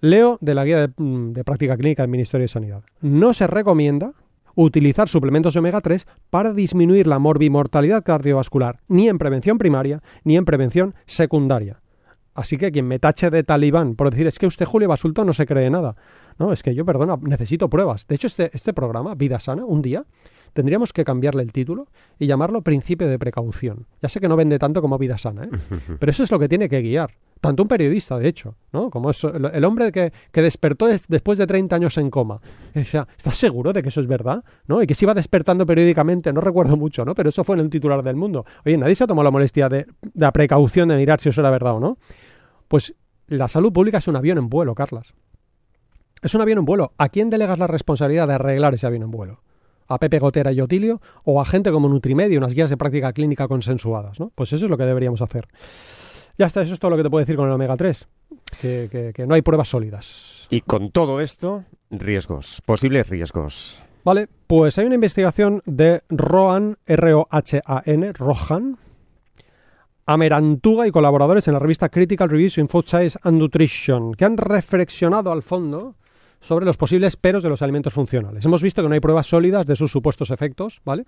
Leo 0.00 0.38
de 0.40 0.54
la 0.54 0.64
guía 0.64 0.86
de, 0.86 0.92
mm, 0.96 1.32
de, 1.32 1.44
práctica 1.44 1.76
clínica 1.76 2.02
del 2.02 2.10
Ministerio 2.10 2.44
de 2.44 2.48
Sanidad. 2.48 2.82
No 3.00 3.34
se 3.34 3.46
recomienda 3.46 4.12
utilizar 4.54 5.08
suplementos 5.08 5.54
de 5.54 5.60
omega 5.60 5.80
3 5.80 6.06
para 6.30 6.52
disminuir 6.52 7.06
la 7.06 7.18
morbimortalidad 7.18 8.02
cardiovascular, 8.02 8.80
ni 8.88 9.08
en 9.08 9.18
prevención 9.18 9.58
primaria 9.58 10.02
ni 10.24 10.36
en 10.36 10.44
prevención 10.44 10.94
secundaria. 11.06 11.80
Así 12.34 12.56
que 12.56 12.70
quien 12.70 12.86
me 12.86 13.00
tache 13.00 13.30
de 13.30 13.42
talibán 13.42 13.96
por 13.96 14.10
decir 14.10 14.28
es 14.28 14.38
que 14.38 14.46
usted, 14.46 14.64
Julio 14.64 14.88
Basulto, 14.88 15.24
no 15.24 15.32
se 15.32 15.46
cree 15.46 15.70
nada. 15.70 15.96
No, 16.38 16.52
es 16.52 16.62
que 16.62 16.72
yo, 16.72 16.84
perdona, 16.84 17.16
necesito 17.20 17.68
pruebas. 17.68 18.06
De 18.06 18.14
hecho, 18.14 18.28
este, 18.28 18.50
este 18.54 18.72
programa, 18.72 19.16
Vida 19.16 19.40
Sana, 19.40 19.64
un 19.64 19.82
día, 19.82 20.04
tendríamos 20.52 20.92
que 20.92 21.04
cambiarle 21.04 21.42
el 21.42 21.52
título 21.52 21.88
y 22.18 22.26
llamarlo 22.26 22.62
Principio 22.62 23.08
de 23.08 23.18
Precaución. 23.18 23.86
Ya 24.00 24.08
sé 24.08 24.20
que 24.20 24.28
no 24.28 24.36
vende 24.36 24.60
tanto 24.60 24.80
como 24.80 24.98
Vida 24.98 25.18
Sana, 25.18 25.44
¿eh? 25.44 25.50
pero 25.98 26.10
eso 26.10 26.22
es 26.22 26.30
lo 26.30 26.38
que 26.38 26.48
tiene 26.48 26.68
que 26.68 26.80
guiar. 26.80 27.10
Tanto 27.40 27.62
un 27.62 27.68
periodista, 27.68 28.18
de 28.18 28.28
hecho, 28.28 28.56
¿no? 28.72 28.90
Como 28.90 29.10
eso, 29.10 29.32
el 29.32 29.64
hombre 29.64 29.92
que, 29.92 30.12
que 30.32 30.42
despertó 30.42 30.86
des, 30.86 31.06
después 31.08 31.38
de 31.38 31.46
30 31.46 31.76
años 31.76 31.96
en 31.98 32.10
coma. 32.10 32.40
¿estás 32.74 33.36
seguro 33.36 33.72
de 33.72 33.82
que 33.82 33.90
eso 33.90 34.00
es 34.00 34.06
verdad? 34.06 34.44
¿No? 34.66 34.82
Y 34.82 34.86
que 34.86 34.94
se 34.94 35.04
iba 35.04 35.14
despertando 35.14 35.64
periódicamente, 35.64 36.32
no 36.32 36.40
recuerdo 36.40 36.76
mucho, 36.76 37.04
¿no? 37.04 37.14
Pero 37.14 37.28
eso 37.28 37.44
fue 37.44 37.56
en 37.56 37.60
el 37.60 37.70
titular 37.70 38.02
del 38.02 38.16
mundo. 38.16 38.44
Oye, 38.66 38.76
nadie 38.76 38.94
se 38.96 39.04
ha 39.04 39.06
tomado 39.06 39.24
la 39.24 39.30
molestia 39.30 39.68
de, 39.68 39.84
de 39.84 39.86
la 40.14 40.32
precaución 40.32 40.88
de 40.88 40.96
mirar 40.96 41.20
si 41.20 41.28
eso 41.28 41.40
era 41.40 41.50
verdad 41.50 41.74
o 41.74 41.80
no. 41.80 41.98
Pues 42.66 42.94
la 43.28 43.46
salud 43.46 43.72
pública 43.72 43.98
es 43.98 44.08
un 44.08 44.16
avión 44.16 44.38
en 44.38 44.48
vuelo, 44.48 44.74
Carlas. 44.74 45.14
Es 46.22 46.34
un 46.34 46.40
avión 46.40 46.58
en 46.58 46.64
vuelo. 46.64 46.92
¿A 46.98 47.08
quién 47.08 47.30
delegas 47.30 47.58
la 47.58 47.66
responsabilidad 47.66 48.26
de 48.26 48.34
arreglar 48.34 48.74
ese 48.74 48.86
avión 48.86 49.02
en 49.02 49.10
vuelo? 49.10 49.42
¿A 49.86 49.98
Pepe 49.98 50.18
Gotera 50.18 50.52
y 50.52 50.60
Otilio? 50.60 51.00
¿O 51.24 51.40
a 51.40 51.44
gente 51.44 51.70
como 51.70 51.88
Nutrimedia, 51.88 52.38
unas 52.38 52.54
guías 52.54 52.70
de 52.70 52.76
práctica 52.76 53.12
clínica 53.12 53.48
consensuadas? 53.48 54.18
¿no? 54.18 54.32
Pues 54.34 54.52
eso 54.52 54.66
es 54.66 54.70
lo 54.70 54.76
que 54.76 54.84
deberíamos 54.84 55.22
hacer. 55.22 55.48
Ya 56.38 56.46
está, 56.46 56.62
eso 56.62 56.72
es 56.72 56.80
todo 56.80 56.92
lo 56.92 56.96
que 56.96 57.02
te 57.02 57.10
puedo 57.10 57.20
decir 57.20 57.36
con 57.36 57.46
el 57.48 57.52
omega 57.52 57.76
3. 57.76 58.06
Que, 58.60 58.88
que, 58.90 59.12
que 59.12 59.26
no 59.26 59.34
hay 59.34 59.42
pruebas 59.42 59.68
sólidas. 59.68 60.46
Y 60.50 60.60
con 60.60 60.90
todo 60.90 61.20
esto, 61.20 61.64
riesgos, 61.90 62.62
posibles 62.64 63.08
riesgos. 63.08 63.82
Vale, 64.04 64.28
pues 64.46 64.78
hay 64.78 64.86
una 64.86 64.94
investigación 64.94 65.62
de 65.66 66.02
Rohan, 66.08 66.78
R-O-H-A-N, 66.86 68.12
Rohan, 68.12 68.78
Amerantuga 70.06 70.86
y 70.86 70.90
colaboradores 70.90 71.46
en 71.48 71.54
la 71.54 71.60
revista 71.60 71.90
Critical 71.90 72.30
Reviews 72.30 72.56
in 72.56 72.68
Food 72.68 72.86
Science 72.86 73.18
and 73.22 73.38
Nutrition, 73.38 74.14
que 74.14 74.24
han 74.24 74.38
reflexionado 74.38 75.30
al 75.30 75.42
fondo 75.42 75.96
sobre 76.40 76.64
los 76.64 76.76
posibles 76.76 77.16
peros 77.16 77.42
de 77.42 77.48
los 77.48 77.62
alimentos 77.62 77.92
funcionales. 77.92 78.44
Hemos 78.44 78.62
visto 78.62 78.82
que 78.82 78.88
no 78.88 78.94
hay 78.94 79.00
pruebas 79.00 79.26
sólidas 79.26 79.66
de 79.66 79.76
sus 79.76 79.90
supuestos 79.90 80.30
efectos, 80.30 80.80
¿vale? 80.84 81.04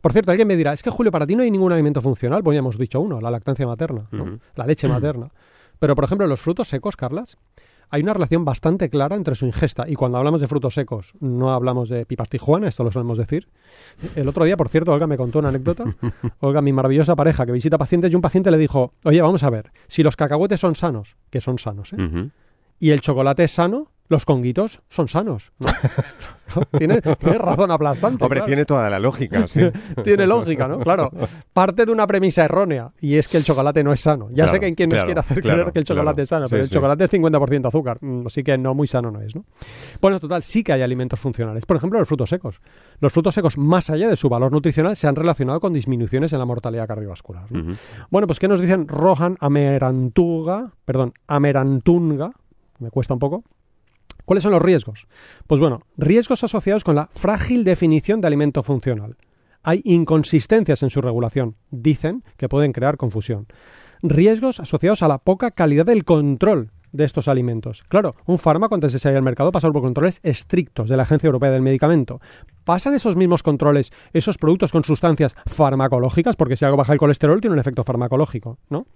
Por 0.00 0.12
cierto, 0.12 0.30
alguien 0.30 0.48
me 0.48 0.56
dirá, 0.56 0.72
es 0.72 0.82
que 0.82 0.90
Julio, 0.90 1.10
para 1.10 1.26
ti 1.26 1.36
no 1.36 1.42
hay 1.42 1.50
ningún 1.50 1.72
alimento 1.72 2.00
funcional. 2.00 2.42
Pues 2.42 2.54
ya 2.54 2.58
hemos 2.60 2.78
dicho 2.78 3.00
uno, 3.00 3.20
la 3.20 3.30
lactancia 3.30 3.66
materna, 3.66 4.06
¿no? 4.12 4.38
la 4.54 4.66
leche 4.66 4.88
materna. 4.88 5.30
Pero, 5.78 5.94
por 5.94 6.04
ejemplo, 6.04 6.26
los 6.26 6.40
frutos 6.40 6.68
secos, 6.68 6.96
Carlas, 6.96 7.36
hay 7.90 8.02
una 8.02 8.14
relación 8.14 8.44
bastante 8.44 8.88
clara 8.88 9.16
entre 9.16 9.34
su 9.34 9.46
ingesta. 9.46 9.88
Y 9.88 9.94
cuando 9.94 10.18
hablamos 10.18 10.40
de 10.40 10.46
frutos 10.46 10.74
secos, 10.74 11.12
no 11.20 11.52
hablamos 11.52 11.88
de 11.88 12.06
pipas 12.06 12.28
tijuana, 12.28 12.68
esto 12.68 12.84
lo 12.84 12.90
solemos 12.90 13.18
decir. 13.18 13.48
El 14.16 14.28
otro 14.28 14.44
día, 14.44 14.56
por 14.56 14.68
cierto, 14.68 14.92
Olga 14.92 15.06
me 15.06 15.16
contó 15.16 15.38
una 15.38 15.48
anécdota. 15.48 15.84
Olga, 16.40 16.60
mi 16.60 16.72
maravillosa 16.72 17.14
pareja 17.16 17.46
que 17.46 17.52
visita 17.52 17.78
pacientes, 17.78 18.12
y 18.12 18.16
un 18.16 18.22
paciente 18.22 18.50
le 18.50 18.58
dijo, 18.58 18.94
oye, 19.04 19.20
vamos 19.20 19.42
a 19.42 19.50
ver, 19.50 19.72
si 19.88 20.02
los 20.02 20.16
cacahuetes 20.16 20.60
son 20.60 20.76
sanos, 20.76 21.16
que 21.30 21.40
son 21.40 21.58
sanos, 21.58 21.92
¿eh? 21.92 22.30
Y 22.80 22.90
el 22.90 23.00
chocolate 23.00 23.44
es 23.44 23.52
sano, 23.52 23.92
los 24.08 24.24
conguitos 24.24 24.82
son 24.90 25.08
sanos. 25.08 25.52
¿no? 25.58 26.62
tiene, 26.78 27.00
tiene 27.00 27.38
razón 27.38 27.70
aplastante. 27.70 28.22
Hombre, 28.22 28.40
claro. 28.40 28.46
tiene 28.46 28.64
toda 28.66 28.90
la 28.90 28.98
lógica, 28.98 29.48
sí. 29.48 29.60
Tiene 30.04 30.26
lógica, 30.26 30.68
¿no? 30.68 30.78
Claro. 30.78 31.10
Parte 31.52 31.86
de 31.86 31.90
una 31.92 32.06
premisa 32.06 32.44
errónea 32.44 32.92
y 33.00 33.16
es 33.16 33.28
que 33.28 33.38
el 33.38 33.44
chocolate 33.44 33.82
no 33.82 33.92
es 33.92 34.00
sano. 34.00 34.28
Ya 34.28 34.34
Claro, 34.44 34.50
sé 34.52 34.60
que 34.60 34.66
hay 34.66 34.74
quien 34.74 34.88
nos 34.88 34.94
claro, 34.96 35.06
quiere 35.06 35.20
hacer 35.20 35.40
claro, 35.40 35.56
creer 35.62 35.72
que 35.72 35.78
el 35.78 35.84
chocolate 35.86 36.22
es 36.22 36.28
sano, 36.28 36.46
Sí, 36.46 36.50
pero 36.50 36.62
el 36.64 36.68
sí. 36.68 36.74
chocolate 36.74 37.04
es 37.04 37.12
50% 37.12 37.66
azúcar, 37.68 37.98
mm, 38.00 38.26
así 38.26 38.44
que 38.44 38.58
no 38.58 38.74
muy 38.74 38.86
sano 38.86 39.10
no 39.10 39.20
es, 39.22 39.34
¿no? 39.34 39.44
Bueno, 40.00 40.20
total, 40.20 40.42
sí 40.42 40.62
que 40.62 40.72
hay 40.74 40.82
alimentos 40.82 41.18
funcionales. 41.18 41.64
Por 41.64 41.76
ejemplo, 41.78 41.98
los 41.98 42.06
frutos 42.06 42.28
secos. 42.28 42.60
Los 43.00 43.12
frutos 43.12 43.34
secos, 43.34 43.56
más 43.56 43.88
allá 43.90 44.08
de 44.08 44.16
su 44.16 44.28
valor 44.28 44.52
nutricional, 44.52 44.96
se 44.96 45.06
han 45.06 45.16
relacionado 45.16 45.60
con 45.60 45.72
disminuciones 45.72 46.32
en 46.34 46.38
la 46.40 46.44
mortalidad 46.44 46.86
cardiovascular. 46.86 47.46
Bueno, 48.10 48.26
pues 48.26 48.38
¿qué 48.38 48.48
nos 48.48 48.60
dicen 48.60 48.86
Rohan 48.86 49.36
Amerantuga? 49.40 50.72
Perdón, 50.84 51.14
Amerantunga, 51.26 52.32
me 52.78 52.90
cuesta 52.90 53.14
un 53.14 53.20
poco. 53.20 53.44
¿Cuáles 54.24 54.42
son 54.42 54.52
los 54.52 54.62
riesgos? 54.62 55.06
Pues 55.46 55.60
bueno, 55.60 55.82
riesgos 55.96 56.44
asociados 56.44 56.84
con 56.84 56.94
la 56.94 57.10
frágil 57.14 57.64
definición 57.64 58.20
de 58.20 58.26
alimento 58.26 58.62
funcional. 58.62 59.16
Hay 59.62 59.80
inconsistencias 59.84 60.82
en 60.82 60.90
su 60.90 61.00
regulación. 61.00 61.56
Dicen 61.70 62.22
que 62.36 62.48
pueden 62.48 62.72
crear 62.72 62.96
confusión. 62.96 63.46
Riesgos 64.02 64.60
asociados 64.60 65.02
a 65.02 65.08
la 65.08 65.18
poca 65.18 65.50
calidad 65.50 65.86
del 65.86 66.04
control 66.04 66.70
de 66.94 67.04
estos 67.04 67.28
alimentos. 67.28 67.82
Claro, 67.88 68.14
un 68.24 68.38
fármaco 68.38 68.74
antes 68.74 68.92
de 68.92 68.98
salir 68.98 69.16
al 69.16 69.22
mercado 69.24 69.50
pasa 69.50 69.70
por 69.70 69.82
controles 69.82 70.20
estrictos 70.22 70.88
de 70.88 70.96
la 70.96 71.02
Agencia 71.02 71.26
Europea 71.26 71.50
del 71.50 71.60
Medicamento. 71.60 72.20
¿Pasan 72.62 72.94
esos 72.94 73.16
mismos 73.16 73.42
controles 73.42 73.92
esos 74.12 74.38
productos 74.38 74.70
con 74.70 74.84
sustancias 74.84 75.34
farmacológicas? 75.44 76.36
Porque 76.36 76.56
si 76.56 76.64
algo 76.64 76.76
baja 76.76 76.92
el 76.92 76.98
colesterol 76.98 77.40
tiene 77.40 77.54
un 77.54 77.60
efecto 77.60 77.82
farmacológico, 77.82 78.58
¿no? 78.70 78.86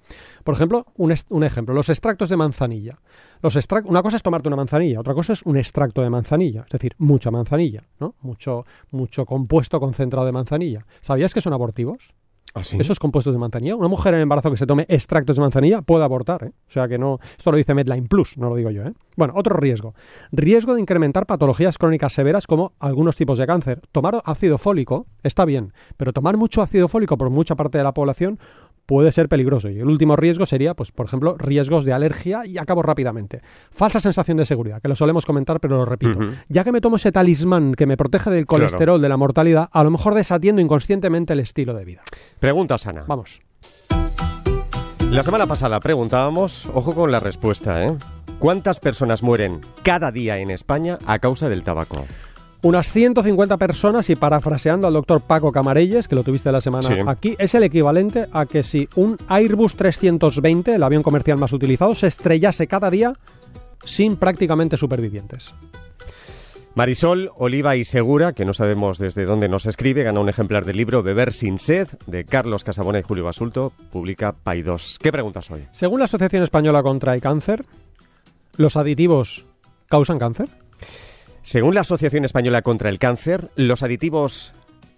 Por 0.44 0.54
ejemplo, 0.54 0.86
un, 0.96 1.12
un 1.28 1.44
ejemplo, 1.44 1.74
los 1.74 1.88
extractos 1.88 2.30
de 2.30 2.36
manzanilla. 2.36 2.98
Los 3.42 3.58
una 3.84 4.02
cosa 4.02 4.16
es 4.16 4.22
tomarte 4.22 4.48
una 4.48 4.56
manzanilla, 4.56 5.00
otra 5.00 5.14
cosa 5.14 5.32
es 5.32 5.42
un 5.42 5.56
extracto 5.56 6.02
de 6.02 6.10
manzanilla, 6.10 6.62
es 6.62 6.70
decir, 6.70 6.94
mucha 6.98 7.30
manzanilla, 7.30 7.84
¿no? 7.98 8.14
Mucho, 8.22 8.64
mucho 8.90 9.26
compuesto 9.26 9.80
concentrado 9.80 10.24
de 10.24 10.32
manzanilla. 10.32 10.86
¿Sabías 11.00 11.34
que 11.34 11.40
son 11.40 11.52
abortivos? 11.52 12.14
¿Ah, 12.54 12.64
sí? 12.64 12.76
Esos 12.80 12.98
compuestos 12.98 13.32
de 13.32 13.38
manzanilla. 13.38 13.76
Una 13.76 13.88
mujer 13.88 14.14
en 14.14 14.20
embarazo 14.20 14.50
que 14.50 14.56
se 14.56 14.66
tome 14.66 14.86
extractos 14.88 15.36
de 15.36 15.42
manzanilla 15.42 15.82
puede 15.82 16.04
abortar, 16.04 16.44
¿eh? 16.44 16.52
O 16.68 16.72
sea 16.72 16.88
que 16.88 16.98
no. 16.98 17.18
Esto 17.36 17.50
lo 17.50 17.56
dice 17.56 17.74
Medline 17.74 18.08
Plus, 18.08 18.38
no 18.38 18.48
lo 18.48 18.56
digo 18.56 18.70
yo, 18.70 18.82
¿eh? 18.82 18.92
Bueno, 19.16 19.34
otro 19.36 19.56
riesgo. 19.56 19.94
Riesgo 20.32 20.74
de 20.74 20.80
incrementar 20.80 21.26
patologías 21.26 21.76
crónicas 21.78 22.12
severas 22.12 22.46
como 22.46 22.72
algunos 22.78 23.16
tipos 23.16 23.38
de 23.38 23.46
cáncer. 23.46 23.80
Tomar 23.92 24.22
ácido 24.24 24.58
fólico 24.58 25.06
está 25.22 25.44
bien, 25.44 25.72
pero 25.96 26.12
tomar 26.12 26.36
mucho 26.36 26.62
ácido 26.62 26.88
fólico 26.88 27.18
por 27.18 27.30
mucha 27.30 27.56
parte 27.56 27.78
de 27.78 27.84
la 27.84 27.92
población 27.92 28.38
puede 28.88 29.12
ser 29.12 29.28
peligroso. 29.28 29.68
Y 29.68 29.78
el 29.80 29.86
último 29.86 30.16
riesgo 30.16 30.46
sería, 30.46 30.72
pues, 30.72 30.92
por 30.92 31.04
ejemplo, 31.04 31.36
riesgos 31.38 31.84
de 31.84 31.92
alergia 31.92 32.46
y 32.46 32.56
acabo 32.56 32.80
rápidamente. 32.82 33.42
Falsa 33.70 34.00
sensación 34.00 34.38
de 34.38 34.46
seguridad, 34.46 34.80
que 34.80 34.88
lo 34.88 34.96
solemos 34.96 35.26
comentar, 35.26 35.60
pero 35.60 35.76
lo 35.76 35.84
repito. 35.84 36.18
Ya 36.48 36.64
que 36.64 36.72
me 36.72 36.80
tomo 36.80 36.96
ese 36.96 37.12
talismán 37.12 37.74
que 37.74 37.84
me 37.84 37.98
protege 37.98 38.30
del 38.30 38.46
Claro. 38.46 38.62
colesterol, 38.64 39.02
de 39.02 39.08
la 39.10 39.18
mortalidad, 39.18 39.68
a 39.70 39.84
lo 39.84 39.90
mejor 39.90 40.14
desatiendo 40.14 40.62
inconscientemente 40.62 41.34
el 41.34 41.40
estilo 41.40 41.74
de 41.74 41.84
vida. 41.84 42.02
Pregunta 42.40 42.78
sana. 42.78 43.04
Vamos. 43.06 43.42
La 45.10 45.22
semana 45.22 45.46
pasada 45.46 45.80
preguntábamos, 45.80 46.66
ojo 46.74 46.94
con 46.94 47.12
la 47.12 47.20
respuesta, 47.20 47.84
¿eh? 47.84 47.92
¿Cuántas 48.38 48.80
personas 48.80 49.22
mueren 49.22 49.60
cada 49.82 50.10
día 50.12 50.38
en 50.38 50.50
España 50.50 50.98
a 51.06 51.18
causa 51.18 51.50
del 51.50 51.62
tabaco? 51.62 52.06
Unas 52.62 52.90
150 52.90 53.56
personas 53.56 54.10
y 54.10 54.16
parafraseando 54.16 54.88
al 54.88 54.94
doctor 54.94 55.20
Paco 55.20 55.52
Camarelles, 55.52 56.08
que 56.08 56.16
lo 56.16 56.24
tuviste 56.24 56.50
la 56.50 56.60
semana 56.60 56.88
Sí. 56.88 56.94
aquí, 57.06 57.36
es 57.38 57.54
el 57.54 57.62
equivalente 57.62 58.26
a 58.32 58.46
que 58.46 58.64
si 58.64 58.88
un 58.96 59.16
Airbus 59.28 59.76
320, 59.76 60.74
el 60.74 60.82
avión 60.82 61.04
comercial 61.04 61.38
más 61.38 61.52
utilizado, 61.52 61.94
se 61.94 62.08
estrellase 62.08 62.66
cada 62.66 62.90
día 62.90 63.12
sin 63.84 64.16
prácticamente 64.16 64.76
supervivientes. 64.76 65.54
Marisol, 66.74 67.30
Oliva 67.36 67.76
y 67.76 67.84
Segura, 67.84 68.32
que 68.32 68.44
no 68.44 68.52
sabemos 68.52 68.98
desde 68.98 69.24
dónde 69.24 69.48
nos 69.48 69.66
escribe, 69.66 70.02
gana 70.02 70.20
un 70.20 70.28
ejemplar 70.28 70.64
del 70.64 70.76
libro 70.76 71.02
Beber 71.02 71.32
sin 71.32 71.58
sed 71.58 71.88
de 72.06 72.24
Carlos 72.24 72.62
Casabona 72.62 72.98
y 73.00 73.02
Julio 73.02 73.24
Basulto, 73.24 73.72
publica 73.90 74.32
Paidós. 74.32 74.98
¿Qué 75.00 75.10
preguntas 75.10 75.50
hoy? 75.50 75.64
Según 75.72 75.98
la 76.00 76.04
Asociación 76.04 76.42
Española 76.42 76.82
contra 76.82 77.14
el 77.14 77.20
Cáncer, 77.20 77.64
¿los 78.56 78.76
aditivos 78.76 79.44
causan 79.88 80.18
cáncer? 80.18 80.48
Según 81.48 81.74
la 81.74 81.80
Asociación 81.80 82.26
Española 82.26 82.60
contra 82.60 82.90
el 82.90 82.98
Cáncer, 82.98 83.50
los 83.56 83.82
aditivos 83.82 84.54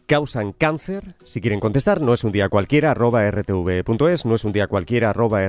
causan 0.06 0.50
cáncer. 0.50 1.14
Si 1.24 1.40
quieren 1.40 1.60
contestar, 1.60 2.00
no 2.00 2.12
es 2.12 2.24
un 2.24 2.32
día 2.32 2.48
cualquiera, 2.48 2.90
arroba 2.90 3.22
no 3.30 4.34
es 4.34 4.44
un 4.44 4.52
día 4.52 4.66
cualquiera, 4.66 5.10
arroba. 5.10 5.48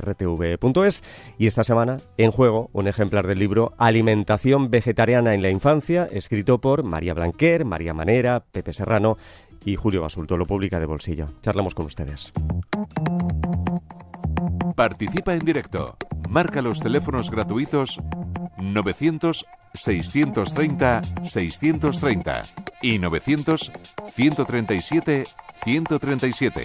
Y 1.38 1.46
esta 1.48 1.64
semana, 1.64 1.96
en 2.18 2.30
juego, 2.30 2.70
un 2.72 2.86
ejemplar 2.86 3.26
del 3.26 3.40
libro 3.40 3.72
Alimentación 3.78 4.70
Vegetariana 4.70 5.34
en 5.34 5.42
la 5.42 5.50
Infancia, 5.50 6.08
escrito 6.08 6.58
por 6.58 6.84
María 6.84 7.14
Blanquer, 7.14 7.64
María 7.64 7.94
Manera, 7.94 8.38
Pepe 8.38 8.72
Serrano 8.72 9.18
y 9.64 9.74
Julio 9.74 10.02
Basulto. 10.02 10.36
Lo 10.36 10.46
publica 10.46 10.78
de 10.78 10.86
bolsillo. 10.86 11.26
Charlamos 11.40 11.74
con 11.74 11.86
ustedes. 11.86 12.32
Participa 14.76 15.34
en 15.34 15.40
directo. 15.40 15.96
Marca 16.30 16.62
los 16.62 16.78
teléfonos 16.78 17.28
gratuitos 17.28 18.00
900 18.62 19.46
630 19.74 21.02
630 21.24 22.42
y 22.82 22.98
900 22.98 23.72
137 24.14 25.24
137. 25.64 26.64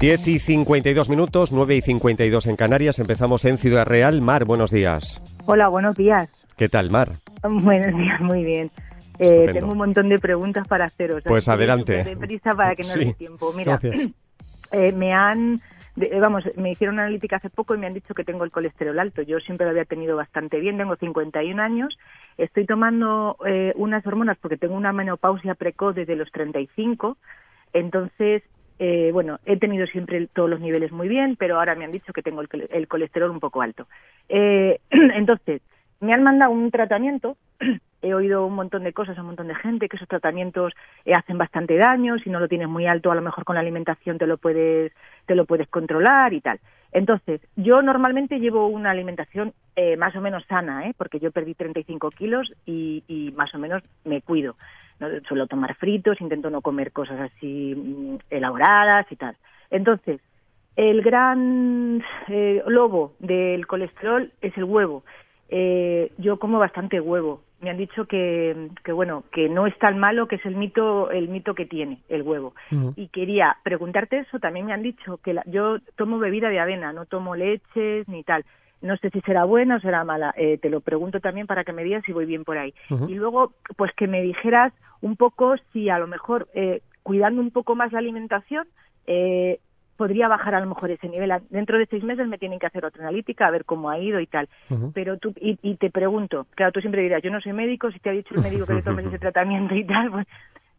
10 0.00 0.28
y 0.28 0.38
52 0.38 1.08
minutos, 1.08 1.52
9 1.52 1.76
y 1.76 1.80
52 1.82 2.46
en 2.46 2.56
Canarias. 2.56 2.98
Empezamos 2.98 3.44
en 3.44 3.58
Ciudad 3.58 3.86
Real. 3.86 4.20
Mar, 4.20 4.44
buenos 4.44 4.70
días. 4.70 5.20
Hola, 5.46 5.68
buenos 5.68 5.96
días. 5.96 6.30
¿Qué 6.56 6.68
tal, 6.68 6.90
Mar? 6.90 7.12
Buenos 7.42 7.96
días, 7.98 8.20
muy 8.20 8.42
bien. 8.42 8.70
Eh, 9.18 9.46
tengo 9.52 9.72
un 9.72 9.78
montón 9.78 10.08
de 10.08 10.18
preguntas 10.18 10.66
para 10.66 10.86
haceros. 10.86 11.22
Pues 11.24 11.48
adelante. 11.48 11.98
súper 11.98 12.18
deprisa 12.18 12.52
para 12.54 12.74
que 12.74 12.82
no 12.82 12.88
Sí. 12.88 12.98
dé 13.04 13.12
tiempo. 13.14 13.52
Mira, 13.54 13.78
eh, 14.72 14.92
me 14.92 15.12
han, 15.12 15.58
de- 15.96 16.06
eh, 16.12 16.20
vamos, 16.20 16.44
me 16.56 16.70
hicieron 16.70 16.94
una 16.94 17.02
analítica 17.04 17.36
hace 17.36 17.50
poco 17.50 17.74
y 17.74 17.78
me 17.78 17.86
han 17.86 17.94
dicho 17.94 18.14
que 18.14 18.24
tengo 18.24 18.44
el 18.44 18.50
colesterol 18.50 18.98
alto. 18.98 19.22
Yo 19.22 19.40
siempre 19.40 19.64
lo 19.66 19.70
había 19.70 19.84
tenido 19.84 20.16
bastante 20.16 20.60
bien, 20.60 20.76
tengo 20.78 20.96
51 20.96 21.58
años, 21.60 21.98
estoy 22.38 22.66
tomando 22.66 23.36
eh, 23.46 23.72
unas 23.76 24.06
hormonas 24.06 24.38
porque 24.38 24.56
tengo 24.58 24.74
una 24.74 24.92
menopausia 24.92 25.54
precoz 25.54 25.94
desde 25.94 26.16
los 26.16 26.30
35, 26.32 27.16
entonces, 27.72 28.42
eh, 28.78 29.10
bueno, 29.12 29.38
he 29.46 29.56
tenido 29.58 29.86
siempre 29.86 30.26
todos 30.32 30.48
los 30.48 30.60
niveles 30.60 30.92
muy 30.92 31.08
bien, 31.08 31.36
pero 31.36 31.58
ahora 31.58 31.74
me 31.74 31.84
han 31.84 31.92
dicho 31.92 32.12
que 32.12 32.22
tengo 32.22 32.42
el, 32.42 32.48
el 32.70 32.88
colesterol 32.88 33.30
un 33.30 33.40
poco 33.40 33.62
alto. 33.62 33.86
Eh, 34.28 34.80
entonces, 34.90 35.62
me 36.00 36.12
han 36.12 36.22
mandado 36.22 36.52
un 36.52 36.70
tratamiento 36.70 37.36
he 38.02 38.14
oído 38.14 38.46
un 38.46 38.54
montón 38.54 38.84
de 38.84 38.92
cosas 38.92 39.16
a 39.16 39.20
un 39.22 39.28
montón 39.28 39.48
de 39.48 39.54
gente 39.54 39.88
que 39.88 39.96
esos 39.96 40.08
tratamientos 40.08 40.72
eh, 41.04 41.14
hacen 41.14 41.38
bastante 41.38 41.76
daño 41.76 42.18
si 42.18 42.30
no 42.30 42.38
lo 42.40 42.48
tienes 42.48 42.68
muy 42.68 42.86
alto 42.86 43.10
a 43.10 43.14
lo 43.14 43.22
mejor 43.22 43.44
con 43.44 43.54
la 43.54 43.60
alimentación 43.60 44.18
te 44.18 44.26
lo 44.26 44.36
puedes 44.38 44.92
te 45.26 45.34
lo 45.34 45.44
puedes 45.44 45.68
controlar 45.68 46.32
y 46.32 46.40
tal 46.40 46.60
entonces 46.92 47.40
yo 47.56 47.82
normalmente 47.82 48.38
llevo 48.38 48.68
una 48.68 48.90
alimentación 48.90 49.52
eh, 49.74 49.96
más 49.96 50.14
o 50.16 50.20
menos 50.20 50.44
sana 50.46 50.88
¿eh? 50.88 50.94
porque 50.96 51.18
yo 51.18 51.30
perdí 51.30 51.54
35 51.54 52.10
kilos 52.10 52.52
y, 52.64 53.04
y 53.08 53.32
más 53.32 53.54
o 53.54 53.58
menos 53.58 53.82
me 54.04 54.22
cuido 54.22 54.56
no, 54.98 55.08
suelo 55.28 55.46
tomar 55.46 55.74
fritos 55.74 56.20
intento 56.20 56.50
no 56.50 56.62
comer 56.62 56.92
cosas 56.92 57.20
así 57.20 57.74
mm, 57.74 58.16
elaboradas 58.30 59.06
y 59.10 59.16
tal 59.16 59.36
entonces 59.70 60.20
el 60.76 61.02
gran 61.02 62.02
eh, 62.28 62.62
lobo 62.66 63.14
del 63.18 63.66
colesterol 63.66 64.30
es 64.40 64.56
el 64.56 64.64
huevo 64.64 65.02
eh, 65.48 66.12
yo 66.18 66.38
como 66.38 66.58
bastante 66.58 67.00
huevo. 67.00 67.42
Me 67.60 67.70
han 67.70 67.78
dicho 67.78 68.04
que, 68.06 68.68
que 68.84 68.92
bueno, 68.92 69.24
que 69.32 69.48
no 69.48 69.66
es 69.66 69.76
tan 69.78 69.98
malo, 69.98 70.28
que 70.28 70.36
es 70.36 70.44
el 70.46 70.56
mito, 70.56 71.10
el 71.10 71.28
mito 71.28 71.54
que 71.54 71.64
tiene 71.64 72.02
el 72.08 72.22
huevo. 72.22 72.54
Y 72.96 73.08
quería 73.08 73.56
preguntarte 73.64 74.18
eso. 74.18 74.38
También 74.38 74.66
me 74.66 74.72
han 74.74 74.82
dicho 74.82 75.18
que 75.24 75.32
la- 75.32 75.42
yo 75.46 75.78
tomo 75.96 76.18
bebida 76.18 76.50
de 76.50 76.60
avena, 76.60 76.92
no 76.92 77.06
tomo 77.06 77.34
leches 77.34 78.06
ni 78.08 78.22
tal. 78.24 78.44
no 78.82 78.94
sé 78.98 79.08
si 79.08 79.20
será 79.22 79.44
buena 79.44 79.76
o 79.76 79.80
será 79.80 80.04
mala. 80.04 80.34
Eh, 80.36 80.58
te 80.58 80.68
lo 80.68 80.80
pregunto 80.80 81.18
también 81.20 81.46
para 81.46 81.64
que 81.64 81.72
me 81.72 81.82
digas 81.82 82.04
si 82.04 82.12
voy 82.12 82.26
bien 82.26 82.44
por 82.44 82.58
ahí. 82.58 82.74
Y 83.08 83.14
luego, 83.14 83.54
pues 83.76 83.90
que 83.94 84.06
me 84.06 84.20
dijeras 84.20 84.72
un 85.00 85.16
poco 85.16 85.54
si 85.72 85.88
a 85.88 85.98
lo 85.98 86.06
mejor 86.06 86.46
eh, 86.54 86.82
cuidando 87.02 87.40
un 87.40 87.50
poco 87.50 87.74
más 87.74 87.90
la 87.92 88.00
alimentación 88.00 88.66
eh, 89.06 89.60
podría 89.96 90.28
bajar 90.28 90.54
a 90.54 90.60
lo 90.60 90.66
mejor 90.66 90.90
ese 90.90 91.08
nivel. 91.08 91.32
Dentro 91.50 91.78
de 91.78 91.86
seis 91.86 92.04
meses 92.04 92.28
me 92.28 92.38
tienen 92.38 92.58
que 92.58 92.66
hacer 92.66 92.84
otra 92.84 93.02
analítica 93.02 93.46
a 93.46 93.50
ver 93.50 93.64
cómo 93.64 93.90
ha 93.90 93.98
ido 93.98 94.20
y 94.20 94.26
tal. 94.26 94.48
Pero 94.94 95.18
tú, 95.18 95.34
y, 95.40 95.58
y, 95.62 95.76
te 95.76 95.90
pregunto, 95.90 96.46
claro, 96.54 96.72
tú 96.72 96.80
siempre 96.80 97.02
dirás, 97.02 97.22
yo 97.22 97.30
no 97.30 97.40
soy 97.40 97.52
médico, 97.52 97.90
si 97.90 97.98
te 97.98 98.10
ha 98.10 98.12
dicho 98.12 98.34
el 98.34 98.42
médico 98.42 98.66
que 98.66 98.74
le 98.74 98.82
tomes 98.82 99.06
ese 99.06 99.18
tratamiento 99.18 99.74
y 99.74 99.84
tal, 99.84 100.10
pues 100.10 100.26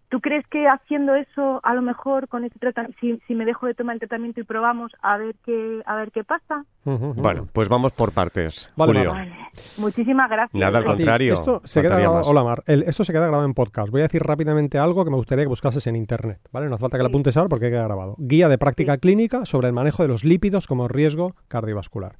¿Tú 0.09 0.21
crees 0.21 0.47
que 0.47 0.67
haciendo 0.67 1.15
eso, 1.15 1.59
a 1.63 1.73
lo 1.73 1.81
mejor 1.81 2.29
con 2.29 2.45
ese 2.45 2.57
tratamiento, 2.59 2.97
si, 3.01 3.19
si, 3.27 3.35
me 3.35 3.43
dejo 3.43 3.67
de 3.67 3.73
tomar 3.73 3.95
el 3.95 3.99
tratamiento 3.99 4.39
y 4.39 4.43
probamos 4.43 4.93
a 5.01 5.17
ver 5.17 5.35
qué, 5.45 5.81
a 5.85 5.95
ver 5.97 6.11
qué 6.13 6.23
pasa? 6.23 6.63
Bueno, 6.85 7.49
pues 7.51 7.67
vamos 7.67 7.91
por 7.91 8.13
partes. 8.13 8.71
Vale, 8.77 8.93
Julio. 8.93 9.11
Vale. 9.11 9.35
Muchísimas 9.79 10.29
gracias. 10.29 10.53
Nada 10.53 10.77
al 10.77 10.85
contrario. 10.85 11.33
Esto 11.33 11.61
se, 11.65 11.81
queda 11.81 11.99
grabado, 11.99 12.25
hola 12.25 12.43
Mar, 12.43 12.63
el, 12.67 12.83
esto 12.83 13.03
se 13.03 13.11
queda 13.11 13.23
grabado 13.23 13.43
en 13.43 13.53
podcast. 13.53 13.89
Voy 13.89 13.99
a 13.99 14.03
decir 14.03 14.23
rápidamente 14.23 14.77
algo 14.77 15.03
que 15.03 15.09
me 15.09 15.15
gugustaría 15.15 15.43
que 15.43 15.49
buscases 15.49 15.85
en 15.87 15.97
internet. 15.97 16.39
¿vale? 16.53 16.69
No 16.69 16.75
hace 16.75 16.81
falta 16.81 16.97
que 16.97 17.03
lo 17.03 17.09
apuntes 17.09 17.35
ahora 17.35 17.49
porque 17.49 17.69
queda 17.69 17.83
grabado. 17.83 18.15
Guía 18.17 18.47
de 18.47 18.57
práctica 18.57 18.93
sí. 18.93 18.99
clínica 18.99 19.45
sobre 19.45 19.67
el 19.67 19.73
manejo 19.73 20.03
de 20.03 20.07
los 20.07 20.23
lípidos 20.23 20.67
como 20.67 20.87
riesgo 20.87 21.35
cardiovascular. 21.49 22.15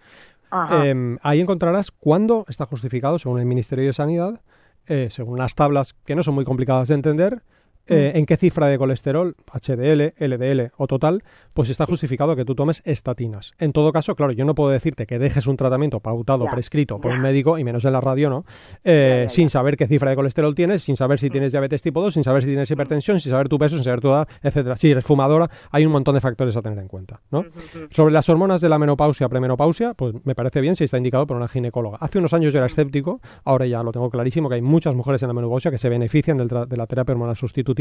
Eh, 0.71 1.17
ahí 1.23 1.41
encontrarás 1.41 1.91
cuándo 1.91 2.45
está 2.47 2.65
justificado, 2.65 3.19
según 3.19 3.39
el 3.39 3.45
Ministerio 3.45 3.86
de 3.86 3.93
Sanidad, 3.93 4.41
eh, 4.88 5.08
según 5.10 5.38
las 5.38 5.56
tablas 5.56 5.95
que 6.06 6.15
no 6.15 6.23
son 6.23 6.36
muy 6.36 6.45
complicadas 6.45 6.88
de 6.88 6.95
entender, 6.95 7.43
eh, 7.88 8.12
en 8.15 8.26
qué 8.26 8.38
cifra 8.38 8.67
de 8.67 8.78
colesterol, 8.78 9.36
HDL, 9.52 10.13
LDL 10.19 10.71
o 10.78 10.88
total, 10.88 11.23
pues 11.54 11.69
está 11.69 11.86
justificado 11.86 12.36
que 12.36 12.45
tú 12.45 12.56
tomes 12.56 12.82
estatinas. 12.86 13.54
En 13.60 13.71
todo 13.71 13.91
caso, 13.91 14.15
claro, 14.15 14.32
yo 14.34 14.45
no 14.45 14.56
puedo 14.56 14.69
decirte 14.69 15.06
que 15.06 15.19
dejes 15.19 15.47
un 15.47 15.58
tratamiento 15.58 16.00
pautado, 16.00 16.45
ya, 16.45 16.52
prescrito 16.52 17.00
por 17.00 17.12
ya. 17.12 17.17
un 17.17 17.23
médico, 17.23 17.58
y 17.58 17.63
menos 17.63 17.86
en 17.86 17.93
la 17.93 18.02
radio, 18.02 18.30
¿no? 18.30 18.45
Eh, 18.84 19.23
ya, 19.26 19.30
sin 19.30 19.50
saber 19.50 19.78
qué 19.78 19.88
cifra 19.88 20.10
de 20.10 20.15
colesterol 20.15 20.54
tienes, 20.54 20.84
sin 20.84 20.95
saber 20.95 21.19
si 21.19 21.30
tienes 21.30 21.52
diabetes 21.52 21.82
tipo 21.82 22.02
2, 22.02 22.13
sin 22.13 22.23
saber 22.23 22.43
si 22.43 22.50
tienes 22.50 22.69
hipertensión, 22.69 23.19
sin 23.19 23.32
saber 23.32 23.50
tu 23.50 23.58
peso, 23.58 23.76
sin 23.76 23.84
saber 23.84 24.02
tu 24.02 24.10
edad, 24.10 24.28
etcétera. 24.43 24.78
Si 24.78 24.91
eres 24.91 25.06
fumadora, 25.06 25.50
hay 25.71 25.86
un 25.86 25.91
montón 25.91 26.15
de 26.15 26.21
factores 26.21 26.56
a 26.58 26.62
tener 26.62 26.80
en 26.80 26.88
cuenta, 26.88 27.21
¿no? 27.32 27.45
Sobre 27.91 28.13
las 28.13 28.28
hormonas 28.30 28.62
de 28.62 28.69
la 28.69 28.78
menopausia, 28.80 29.30
premenopausia, 29.30 29.93
pues 29.93 30.13
me 30.26 30.36
parece 30.36 30.62
bien 30.62 30.76
si 30.76 30.84
está 30.84 30.97
indicado 30.97 31.26
por 31.26 31.38
una 31.38 31.47
ginecóloga. 31.47 31.97
Hace 32.02 32.19
unos 32.19 32.34
años 32.34 32.54
yo 32.54 32.60
era 32.60 32.67
escéptico, 32.67 33.21
ahora 33.45 33.65
ya 33.65 33.82
lo 33.84 33.91
tengo 33.91 34.10
clarísimo, 34.10 34.50
que 34.50 34.56
hay 34.56 34.62
muchas 34.62 34.95
mujeres 34.95 35.21
en 35.23 35.30
la 35.30 35.34
menopausia 35.34 35.71
que 35.71 35.78
se 35.78 35.89
benefician 35.89 36.38
de 36.38 36.78
la 36.78 36.88
terapia 36.88 37.13
hormonal 37.13 37.36
sustitutiva 37.36 37.77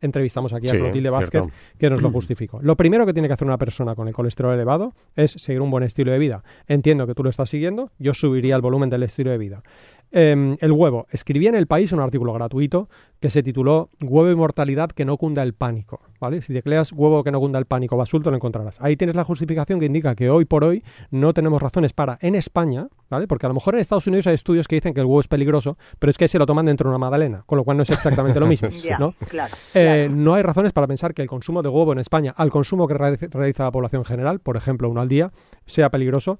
entrevistamos 0.00 0.52
aquí 0.52 0.66
a 0.68 0.70
sí, 0.70 0.78
Clotilde 0.78 1.10
Vázquez 1.10 1.42
cierto. 1.42 1.50
que 1.78 1.90
nos 1.90 2.02
lo 2.02 2.10
justificó. 2.12 2.60
Lo 2.62 2.76
primero 2.76 3.06
que 3.06 3.12
tiene 3.12 3.28
que 3.28 3.34
hacer 3.34 3.46
una 3.46 3.58
persona 3.58 3.94
con 3.94 4.08
el 4.08 4.14
colesterol 4.14 4.54
elevado 4.54 4.94
es 5.16 5.32
seguir 5.32 5.60
un 5.60 5.70
buen 5.70 5.84
estilo 5.84 6.12
de 6.12 6.18
vida. 6.18 6.42
Entiendo 6.66 7.06
que 7.06 7.14
tú 7.14 7.22
lo 7.24 7.30
estás 7.30 7.50
siguiendo, 7.50 7.90
yo 7.98 8.14
subiría 8.14 8.56
el 8.56 8.62
volumen 8.62 8.90
del 8.90 9.02
estilo 9.02 9.30
de 9.30 9.38
vida. 9.38 9.62
Eh, 10.12 10.56
el 10.60 10.72
huevo. 10.72 11.06
Escribí 11.10 11.46
en 11.46 11.54
El 11.54 11.66
País 11.66 11.92
un 11.92 12.00
artículo 12.00 12.32
gratuito 12.32 12.88
que 13.20 13.30
se 13.30 13.42
tituló 13.42 13.90
Huevo 14.00 14.30
y 14.30 14.36
mortalidad 14.36 14.90
que 14.90 15.04
no 15.04 15.16
cunda 15.16 15.42
el 15.42 15.54
pánico. 15.54 16.00
¿vale? 16.20 16.42
Si 16.42 16.52
tecleas 16.52 16.92
huevo 16.92 17.22
que 17.24 17.30
no 17.30 17.40
cunda 17.40 17.58
el 17.58 17.66
pánico 17.66 17.96
basulto 17.96 18.30
lo 18.30 18.36
encontrarás. 18.36 18.80
Ahí 18.80 18.96
tienes 18.96 19.16
la 19.16 19.24
justificación 19.24 19.80
que 19.80 19.86
indica 19.86 20.14
que 20.14 20.30
hoy 20.30 20.44
por 20.44 20.64
hoy 20.64 20.82
no 21.10 21.32
tenemos 21.34 21.60
razones 21.60 21.92
para, 21.92 22.18
en 22.20 22.34
España, 22.34 22.88
¿vale? 23.10 23.26
porque 23.26 23.46
a 23.46 23.48
lo 23.48 23.54
mejor 23.54 23.74
en 23.74 23.80
Estados 23.80 24.06
Unidos 24.06 24.26
hay 24.26 24.34
estudios 24.34 24.68
que 24.68 24.76
dicen 24.76 24.94
que 24.94 25.00
el 25.00 25.06
huevo 25.06 25.20
es 25.20 25.28
peligroso, 25.28 25.76
pero 25.98 26.10
es 26.10 26.18
que 26.18 26.28
se 26.28 26.38
lo 26.38 26.46
toman 26.46 26.66
dentro 26.66 26.88
de 26.88 26.96
una 26.96 26.98
magdalena, 26.98 27.42
con 27.46 27.58
lo 27.58 27.64
cual 27.64 27.76
no 27.76 27.82
es 27.82 27.90
exactamente 27.90 28.40
lo 28.40 28.46
mismo. 28.48 28.68
ya, 28.68 28.98
¿no? 28.98 29.14
Claro, 29.28 29.54
eh, 29.74 30.06
claro. 30.06 30.16
no 30.16 30.34
hay 30.34 30.42
razones 30.42 30.72
para 30.72 30.86
pensar 30.86 31.14
que 31.14 31.22
el 31.22 31.28
consumo 31.28 31.62
de 31.62 31.68
huevo 31.68 31.92
en 31.92 31.98
España, 31.98 32.34
al 32.36 32.50
consumo 32.50 32.86
que 32.86 32.94
realiza 32.94 33.64
la 33.64 33.72
población 33.72 34.04
general, 34.04 34.40
por 34.40 34.56
ejemplo 34.56 34.88
uno 34.88 35.00
al 35.00 35.08
día, 35.08 35.32
sea 35.66 35.90
peligroso. 35.90 36.38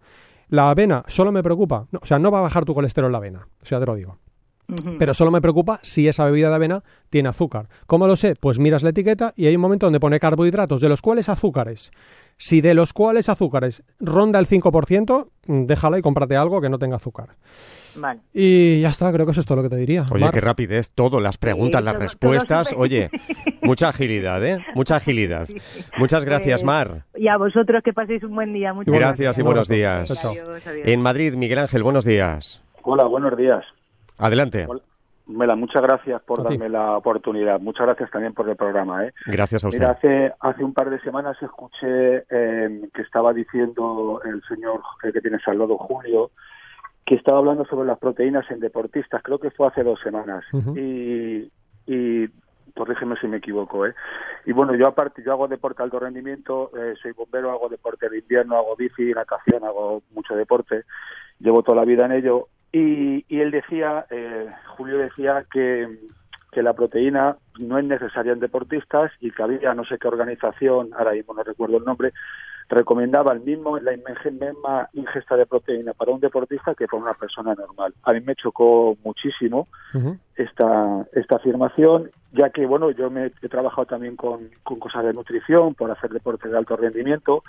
La 0.48 0.70
avena 0.70 1.04
solo 1.08 1.32
me 1.32 1.42
preocupa, 1.42 1.86
no, 1.90 2.00
o 2.02 2.06
sea, 2.06 2.18
no 2.18 2.30
va 2.30 2.38
a 2.38 2.42
bajar 2.42 2.64
tu 2.64 2.74
colesterol 2.74 3.12
la 3.12 3.18
avena, 3.18 3.48
o 3.62 3.66
sea, 3.66 3.80
te 3.80 3.86
lo 3.86 3.94
digo. 3.94 4.18
Uh 4.68 4.74
-huh. 4.74 4.96
Pero 4.98 5.14
solo 5.14 5.30
me 5.30 5.40
preocupa 5.40 5.80
si 5.82 6.08
esa 6.08 6.24
bebida 6.26 6.50
de 6.50 6.54
avena 6.54 6.84
tiene 7.08 7.30
azúcar. 7.30 7.68
¿Cómo 7.86 8.06
lo 8.06 8.16
sé? 8.16 8.34
Pues 8.36 8.58
miras 8.58 8.82
la 8.82 8.90
etiqueta 8.90 9.32
y 9.34 9.46
hay 9.46 9.54
un 9.54 9.62
momento 9.62 9.86
donde 9.86 10.00
pone 10.00 10.20
carbohidratos, 10.20 10.80
de 10.80 10.90
los 10.90 11.00
cuales 11.00 11.28
azúcares. 11.30 11.90
Si 12.38 12.60
de 12.60 12.72
los 12.74 12.92
cuales 12.92 13.28
azúcares 13.28 13.82
ronda 13.98 14.38
el 14.38 14.46
5%, 14.46 15.28
déjala 15.46 15.98
y 15.98 16.02
cómprate 16.02 16.36
algo 16.36 16.60
que 16.60 16.68
no 16.68 16.78
tenga 16.78 16.96
azúcar. 16.96 17.30
Vale. 17.96 18.20
Y 18.32 18.80
ya 18.80 18.90
está, 18.90 19.12
creo 19.12 19.26
que 19.26 19.32
eso 19.32 19.40
es 19.40 19.46
todo 19.46 19.56
lo 19.56 19.62
que 19.64 19.70
te 19.70 19.76
diría. 19.76 20.06
Oye, 20.10 20.24
Mar. 20.24 20.32
qué 20.32 20.40
rapidez, 20.40 20.90
todo, 20.92 21.20
las 21.20 21.36
preguntas, 21.36 21.80
sí, 21.80 21.84
las 21.84 21.94
todo, 21.94 22.02
respuestas. 22.02 22.70
Todo 22.70 22.80
Oye, 22.80 23.10
mucha 23.62 23.88
agilidad, 23.88 24.44
¿eh? 24.44 24.64
Mucha 24.74 24.96
agilidad. 24.96 25.46
Sí. 25.46 25.56
Muchas 25.98 26.24
gracias, 26.24 26.62
Mar. 26.62 27.04
Y 27.16 27.28
a 27.28 27.36
vosotros 27.36 27.82
que 27.84 27.92
paséis 27.92 28.22
un 28.22 28.34
buen 28.34 28.52
día. 28.52 28.72
Muchas 28.72 28.94
gracias, 28.94 29.18
gracias 29.18 29.38
y 29.38 29.42
buenos 29.42 29.68
días. 29.68 30.24
Adiós, 30.24 30.66
adiós. 30.66 30.86
En 30.86 31.02
Madrid, 31.02 31.34
Miguel 31.34 31.58
Ángel, 31.58 31.82
buenos 31.82 32.04
días. 32.04 32.62
Hola, 32.82 33.04
buenos 33.04 33.36
días. 33.36 33.64
Adelante. 34.16 34.66
Hola. 34.68 34.82
Mela, 35.28 35.56
muchas 35.56 35.82
gracias 35.82 36.22
por 36.22 36.42
darme 36.42 36.70
la 36.70 36.96
oportunidad. 36.96 37.60
Muchas 37.60 37.86
gracias 37.86 38.10
también 38.10 38.32
por 38.32 38.48
el 38.48 38.56
programa. 38.56 39.04
¿eh? 39.04 39.12
Gracias 39.26 39.62
a 39.62 39.68
usted. 39.68 39.78
Mira, 39.78 39.90
hace, 39.92 40.32
hace 40.40 40.64
un 40.64 40.72
par 40.72 40.88
de 40.88 40.98
semanas 41.00 41.36
escuché 41.42 42.24
eh, 42.30 42.88
que 42.94 43.02
estaba 43.02 43.34
diciendo 43.34 44.22
el 44.24 44.42
señor 44.48 44.80
que 45.02 45.20
tienes 45.20 45.46
al 45.46 45.58
lado, 45.58 45.76
Julio, 45.76 46.30
que 47.04 47.14
estaba 47.14 47.38
hablando 47.38 47.66
sobre 47.66 47.86
las 47.86 47.98
proteínas 47.98 48.50
en 48.50 48.60
deportistas. 48.60 49.22
Creo 49.22 49.38
que 49.38 49.50
fue 49.50 49.68
hace 49.68 49.82
dos 49.82 50.00
semanas. 50.00 50.44
Uh 50.52 50.58
-huh. 50.60 50.78
Y, 50.78 51.52
y 51.86 52.28
corrígeme 52.74 53.16
si 53.20 53.26
me 53.26 53.36
equivoco, 53.36 53.86
¿eh? 53.86 53.94
Y 54.46 54.52
bueno, 54.52 54.74
yo 54.76 54.88
aparte, 54.88 55.22
yo 55.22 55.32
hago 55.32 55.46
deporte 55.46 55.78
de 55.78 55.84
alto 55.84 56.00
rendimiento, 56.00 56.70
eh, 56.78 56.94
soy 57.02 57.12
bombero, 57.12 57.50
hago 57.50 57.68
deporte 57.68 58.08
de 58.08 58.18
invierno, 58.18 58.56
hago 58.56 58.76
bici, 58.76 59.12
natación, 59.12 59.64
hago 59.64 60.02
mucho 60.14 60.34
deporte, 60.34 60.84
llevo 61.38 61.62
toda 61.62 61.76
la 61.76 61.84
vida 61.84 62.06
en 62.06 62.12
ello 62.12 62.48
y, 62.72 63.24
y 63.28 63.40
él 63.40 63.50
decía, 63.50 64.06
eh, 64.10 64.46
Julio 64.76 64.98
decía 64.98 65.44
que, 65.52 65.88
que 66.52 66.62
la 66.62 66.74
proteína 66.74 67.36
no 67.58 67.78
es 67.78 67.84
necesaria 67.84 68.32
en 68.32 68.40
deportistas 68.40 69.12
y 69.20 69.30
que 69.30 69.42
había 69.42 69.74
no 69.74 69.84
sé 69.84 69.98
qué 69.98 70.08
organización, 70.08 70.90
ahora 70.96 71.12
mismo 71.12 71.34
no 71.34 71.42
recuerdo 71.42 71.78
el 71.78 71.84
nombre, 71.84 72.12
recomendaba 72.68 73.32
el 73.32 73.40
mismo 73.40 73.78
la 73.78 73.92
misma 73.92 74.88
ingesta 74.92 75.36
de 75.36 75.46
proteína 75.46 75.94
para 75.94 76.12
un 76.12 76.20
deportista 76.20 76.74
que 76.74 76.86
para 76.86 77.02
una 77.02 77.14
persona 77.14 77.54
normal. 77.54 77.94
A 78.02 78.12
mí 78.12 78.20
me 78.20 78.34
chocó 78.34 78.96
muchísimo 79.02 79.68
uh 79.94 79.98
-huh. 79.98 80.18
esta 80.36 81.06
esta 81.12 81.36
afirmación, 81.36 82.10
ya 82.32 82.50
que 82.50 82.66
bueno, 82.66 82.90
yo 82.90 83.10
me 83.10 83.32
he 83.40 83.48
trabajado 83.48 83.86
también 83.86 84.16
con, 84.16 84.50
con 84.62 84.78
cosas 84.78 85.04
de 85.04 85.14
nutrición 85.14 85.74
por 85.74 85.90
hacer 85.90 86.10
deporte 86.10 86.48
de 86.48 86.58
alto 86.58 86.76
rendimiento 86.76 87.42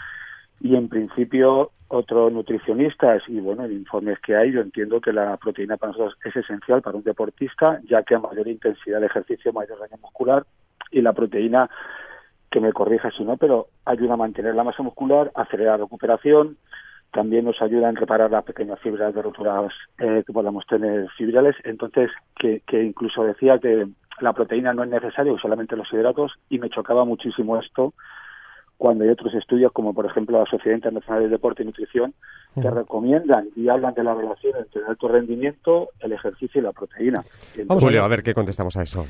y 0.62 0.76
en 0.76 0.90
principio 0.90 1.72
otros 1.88 2.32
nutricionistas 2.32 3.24
y 3.28 3.40
bueno, 3.40 3.66
en 3.66 3.74
informes 3.74 4.20
que 4.20 4.36
hay, 4.36 4.52
yo 4.52 4.62
entiendo 4.62 5.02
que 5.02 5.12
la 5.12 5.38
proteína 5.38 5.78
para 5.78 5.92
nosotros 5.92 6.18
es 6.24 6.36
esencial 6.36 6.82
para 6.82 6.98
un 6.98 7.04
deportista, 7.04 7.82
ya 7.90 8.04
que 8.04 8.16
a 8.16 8.20
mayor 8.20 8.48
intensidad 8.48 9.00
de 9.00 9.08
ejercicio, 9.08 9.52
mayor 9.52 9.80
daño 9.80 9.98
muscular 10.02 10.46
y 10.92 11.02
la 11.02 11.14
proteína, 11.14 11.70
que 12.52 12.60
me 12.60 12.74
corrija 12.74 13.12
si 13.12 13.24
no, 13.24 13.38
pero 13.38 13.68
ayuda 13.86 14.14
a 14.14 14.18
mantener 14.18 14.56
la 14.56 14.64
masa 14.64 14.84
muscular, 14.84 15.32
acelerar 15.36 15.80
la 15.80 15.86
recuperación, 15.86 16.58
también 17.12 17.46
nos 17.46 17.60
ayuda 17.62 17.90
en 17.90 17.96
reparar 17.96 18.30
las 18.30 18.44
pequeñas 18.44 18.80
fibras 18.80 19.14
de 19.16 19.22
roturas 19.22 19.74
eh, 19.98 20.24
que 20.26 20.34
podamos 20.34 20.66
tener 20.68 21.10
fibrales, 21.18 21.56
entonces 21.64 22.12
que, 22.36 22.62
que 22.68 22.84
incluso 22.84 23.24
decía 23.24 23.58
que 23.58 23.88
la 24.22 24.34
proteína 24.34 24.74
no 24.74 24.84
es 24.84 24.90
necesaria, 24.90 25.34
solamente 25.42 25.76
los 25.76 25.92
hidratos, 25.92 26.34
y 26.50 26.60
me 26.60 26.70
chocaba 26.70 27.04
muchísimo 27.04 27.58
esto 27.60 27.94
cuando 28.80 29.04
hay 29.04 29.10
otros 29.10 29.34
estudios, 29.34 29.74
como 29.74 29.94
por 29.94 30.06
ejemplo 30.06 30.40
la 30.40 30.50
Sociedad 30.50 30.78
Internacional 30.78 31.24
de 31.24 31.30
Deporte 31.30 31.64
y 31.64 31.66
Nutrición, 31.66 32.14
que 32.56 32.72
recomiendan 32.72 33.50
y 33.56 33.68
hablan 33.68 33.94
de 33.94 34.06
la 34.06 34.16
relación 34.16 34.54
entre 34.58 34.82
el 34.82 34.88
alto 34.88 35.10
rendimiento, 35.10 35.90
el 36.00 36.14
ejercicio 36.14 36.62
y 36.62 36.64
la 36.64 36.72
proteína. 36.72 37.22
Entonces, 37.50 37.68
Vamos, 37.68 37.84
Julio, 37.84 38.06
a 38.06 38.08
ver 38.08 38.24
qué 38.24 38.34
contestamos 38.34 38.78
a 38.78 38.84
eso. 38.84 39.06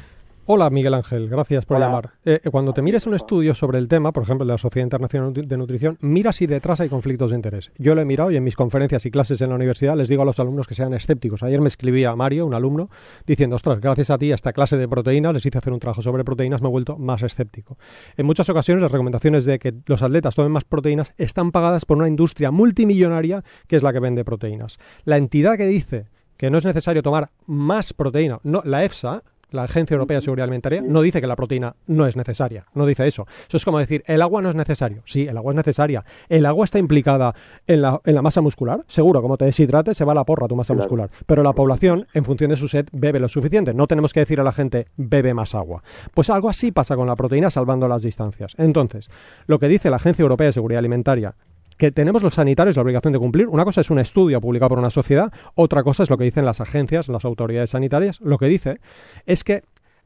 Hola, 0.52 0.72
Miguel 0.72 0.96
Ángel, 0.96 1.30
gracias 1.30 1.68
por 1.68 1.78
Hola. 1.78 1.86
llamar. 1.86 2.10
Eh, 2.26 2.40
cuando 2.50 2.74
te 2.74 2.82
mires 2.82 3.06
un 3.06 3.14
estudio 3.14 3.54
sobre 3.54 3.78
el 3.78 3.88
tema, 3.88 4.12
por 4.12 4.24
ejemplo, 4.24 4.48
de 4.48 4.52
la 4.52 4.58
Sociedad 4.58 4.84
Internacional 4.84 5.32
de 5.32 5.58
Nutrición, 5.58 6.00
mira 6.02 6.34
si 6.34 6.48
detrás 6.48 6.80
hay 6.80 6.90
conflictos 6.90 7.30
de 7.30 7.36
interés. 7.36 7.72
Yo 7.78 7.94
lo 7.94 8.02
he 8.02 8.06
mirado 8.06 8.32
y 8.32 8.36
en 8.36 8.44
mis 8.44 8.56
conferencias 8.56 9.06
y 9.06 9.12
clases 9.12 9.40
en 9.42 9.50
la 9.50 9.56
universidad 9.58 9.96
les 9.96 10.08
digo 10.08 10.24
a 10.24 10.26
los 10.26 10.40
alumnos 10.40 10.66
que 10.66 10.74
sean 10.74 10.96
escépticos. 10.96 11.44
Ayer 11.44 11.62
me 11.62 11.68
escribía 11.68 12.16
Mario, 12.16 12.48
un 12.48 12.56
alumno, 12.56 12.90
diciendo, 13.28 13.58
ostras, 13.58 13.80
gracias 13.80 14.10
a 14.10 14.18
ti, 14.18 14.32
a 14.32 14.34
esta 14.34 14.52
clase 14.52 14.76
de 14.76 14.88
proteínas, 14.88 15.36
les 15.36 15.46
hice 15.46 15.60
hacer 15.60 15.72
un 15.72 15.80
trabajo 15.80 16.02
sobre 16.02 16.24
proteínas, 16.24 16.64
me 16.64 16.68
he 16.68 16.72
vuelto 16.72 16.98
más 16.98 17.22
escéptico. 17.22 17.78
En 18.18 18.26
muchas 18.26 18.50
ocasiones 18.50 18.82
las 18.82 18.92
recomendaciones 18.92 19.46
de 19.46 19.60
que 19.60 19.76
los 19.86 20.02
atletas 20.02 20.34
tomen 20.34 20.52
más 20.52 20.64
proteínas 20.64 21.14
están 21.20 21.52
pagadas 21.52 21.86
por 21.86 21.98
una 21.98 22.08
industria 22.08 22.50
multimillonaria 22.50 23.44
que 23.68 23.76
es 23.76 23.84
la 23.84 23.94
que 23.94 24.00
vende 24.00 24.26
proteínas. 24.26 24.80
La 25.06 25.18
entidad 25.18 25.58
que 25.58 25.68
dice 25.68 26.08
que 26.38 26.50
no 26.50 26.58
es 26.58 26.66
necesario 26.66 27.04
tomar 27.04 27.30
más 27.46 27.94
proteína, 27.94 28.40
no, 28.42 28.64
la 28.66 28.84
EFSA, 28.84 29.22
la 29.52 29.64
Agencia 29.64 29.96
Europea 29.96 30.18
de 30.18 30.22
Seguridad 30.22 30.46
Alimentaria 30.46 30.82
no 30.82 31.02
dice 31.02 31.22
que 31.22 31.28
la 31.28 31.36
proteína 31.36 31.76
no 31.88 32.08
es 32.08 32.16
necesaria, 32.16 32.66
no 32.74 32.86
dice 32.86 33.08
eso. 33.08 33.28
Eso 33.48 33.58
es 33.58 33.66
como 33.66 33.80
decir, 33.80 34.04
el 34.08 34.22
agua 34.22 34.42
no 34.42 34.50
es 34.50 34.56
necesario. 34.56 35.02
Sí, 35.06 35.28
el 35.28 35.38
agua 35.38 35.52
es 35.52 35.58
necesaria. 35.58 36.04
¿El 36.28 36.46
agua 36.46 36.66
está 36.66 36.80
implicada 36.80 37.34
en 37.68 37.82
la, 37.82 38.00
en 38.06 38.16
la 38.16 38.22
masa 38.22 38.42
muscular? 38.42 38.84
Seguro, 38.88 39.22
como 39.22 39.38
te 39.38 39.46
deshidrates, 39.46 39.98
se 39.98 40.06
va 40.06 40.12
a 40.14 40.16
la 40.16 40.24
porra 40.24 40.48
tu 40.48 40.56
masa 40.56 40.74
claro. 40.74 40.84
muscular. 40.84 41.10
Pero 41.26 41.44
la 41.44 41.54
población, 41.54 42.08
en 42.14 42.26
función 42.26 42.50
de 42.50 42.58
su 42.58 42.68
sed, 42.68 42.88
bebe 42.92 43.20
lo 43.20 43.30
suficiente. 43.30 43.74
No 43.74 43.88
tenemos 43.88 44.14
que 44.14 44.22
decir 44.22 44.40
a 44.40 44.44
la 44.44 44.52
gente, 44.52 44.88
bebe 44.98 45.34
más 45.34 45.56
agua. 45.56 45.84
Pues 46.14 46.30
algo 46.30 46.50
así 46.50 46.72
pasa 46.72 46.96
con 46.96 47.08
la 47.08 47.16
proteína, 47.16 47.50
salvando 47.50 47.88
las 47.88 48.04
distancias. 48.04 48.56
Entonces, 48.58 49.10
lo 49.48 49.60
que 49.60 49.68
dice 49.68 49.90
la 49.90 49.98
Agencia 49.98 50.24
Europea 50.24 50.48
de 50.48 50.54
Seguridad 50.54 50.80
Alimentaria 50.80 51.36
que 51.80 51.92
tenemos 51.92 52.22
los 52.22 52.36
sanitarios 52.36 52.76
la 52.76 52.84
obligación 52.84 53.13
de 53.13 53.20
cumplir. 53.20 53.48
Una 53.48 53.63
cosa 53.63 53.82
es 53.82 53.89
un 53.89 54.00
estudio 54.00 54.42
publicado 54.42 54.70
por 54.70 54.80
una 54.80 54.89
sociedad, 54.89 55.32
otra 55.56 55.82
cosa 55.82 56.04
es 56.04 56.10
lo 56.10 56.18
que 56.18 56.26
dicen 56.26 56.46
las 56.46 56.60
agencias, 56.60 57.08
las 57.08 57.24
autoridades 57.24 57.72
sanitarias. 57.72 58.20
Lo 58.20 58.38
que 58.38 58.48
dice 58.48 58.82
es 59.26 59.46
que 59.46 59.63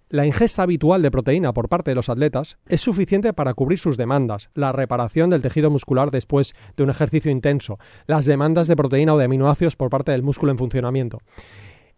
la 0.07 0.27
ingesta 0.27 0.61
habitual 0.61 1.01
de 1.01 1.09
proteína 1.09 1.51
por 1.51 1.69
parte 1.69 1.89
de 1.89 1.95
los 1.95 2.09
atletas 2.09 2.57
es 2.67 2.79
suficiente 2.81 3.33
para 3.33 3.55
cubrir 3.55 3.79
sus 3.79 3.97
demandas, 3.97 4.51
la 4.53 4.71
reparación 4.71 5.31
del 5.31 5.41
tejido 5.41 5.71
muscular 5.71 6.11
después 6.11 6.53
de 6.77 6.83
un 6.83 6.91
ejercicio 6.91 7.31
intenso, 7.31 7.79
las 8.05 8.25
demandas 8.25 8.67
de 8.67 8.75
proteína 8.75 9.15
o 9.15 9.17
de 9.17 9.25
aminoácidos 9.25 9.75
por 9.75 9.89
parte 9.89 10.11
del 10.11 10.21
músculo 10.21 10.51
en 10.51 10.59
funcionamiento. 10.59 11.21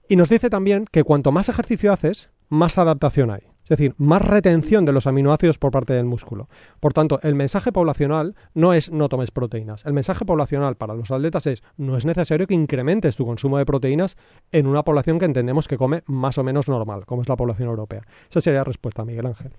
Y 0.07 0.15
nos 0.15 0.29
dice 0.29 0.49
también 0.49 0.85
que 0.89 1.03
cuanto 1.03 1.33
más 1.33 1.49
ejercicio 1.49 1.91
haces, 1.91 2.29
más 2.47 2.77
adaptación 2.77 3.29
hay. 3.29 3.41
Es 3.65 3.69
decir, 3.69 3.95
más 3.97 4.21
retención 4.21 4.85
de 4.85 4.93
los 4.93 5.07
aminoácidos 5.07 5.57
por 5.57 5.71
parte 5.71 5.93
del 5.93 6.05
músculo. 6.05 6.47
Por 6.79 6.93
tanto, 6.93 7.19
el 7.23 7.35
mensaje 7.35 7.71
poblacional 7.71 8.35
no 8.53 8.73
es 8.73 8.91
no 8.91 9.09
tomes 9.09 9.31
proteínas. 9.31 9.85
El 9.85 9.93
mensaje 9.93 10.23
poblacional 10.23 10.75
para 10.75 10.93
los 10.93 11.11
atletas 11.11 11.47
es 11.47 11.63
no 11.77 11.97
es 11.97 12.05
necesario 12.05 12.47
que 12.47 12.53
incrementes 12.53 13.15
tu 13.15 13.25
consumo 13.25 13.57
de 13.57 13.65
proteínas 13.65 14.17
en 14.51 14.67
una 14.67 14.83
población 14.83 15.19
que 15.19 15.25
entendemos 15.25 15.67
que 15.67 15.77
come 15.77 16.03
más 16.05 16.37
o 16.37 16.43
menos 16.43 16.67
normal, 16.67 17.05
como 17.05 17.21
es 17.21 17.29
la 17.29 17.35
población 17.35 17.69
europea. 17.69 18.01
Esa 18.29 18.41
sería 18.41 18.59
la 18.59 18.65
respuesta, 18.65 19.03
Miguel 19.03 19.25
Ángel. 19.25 19.51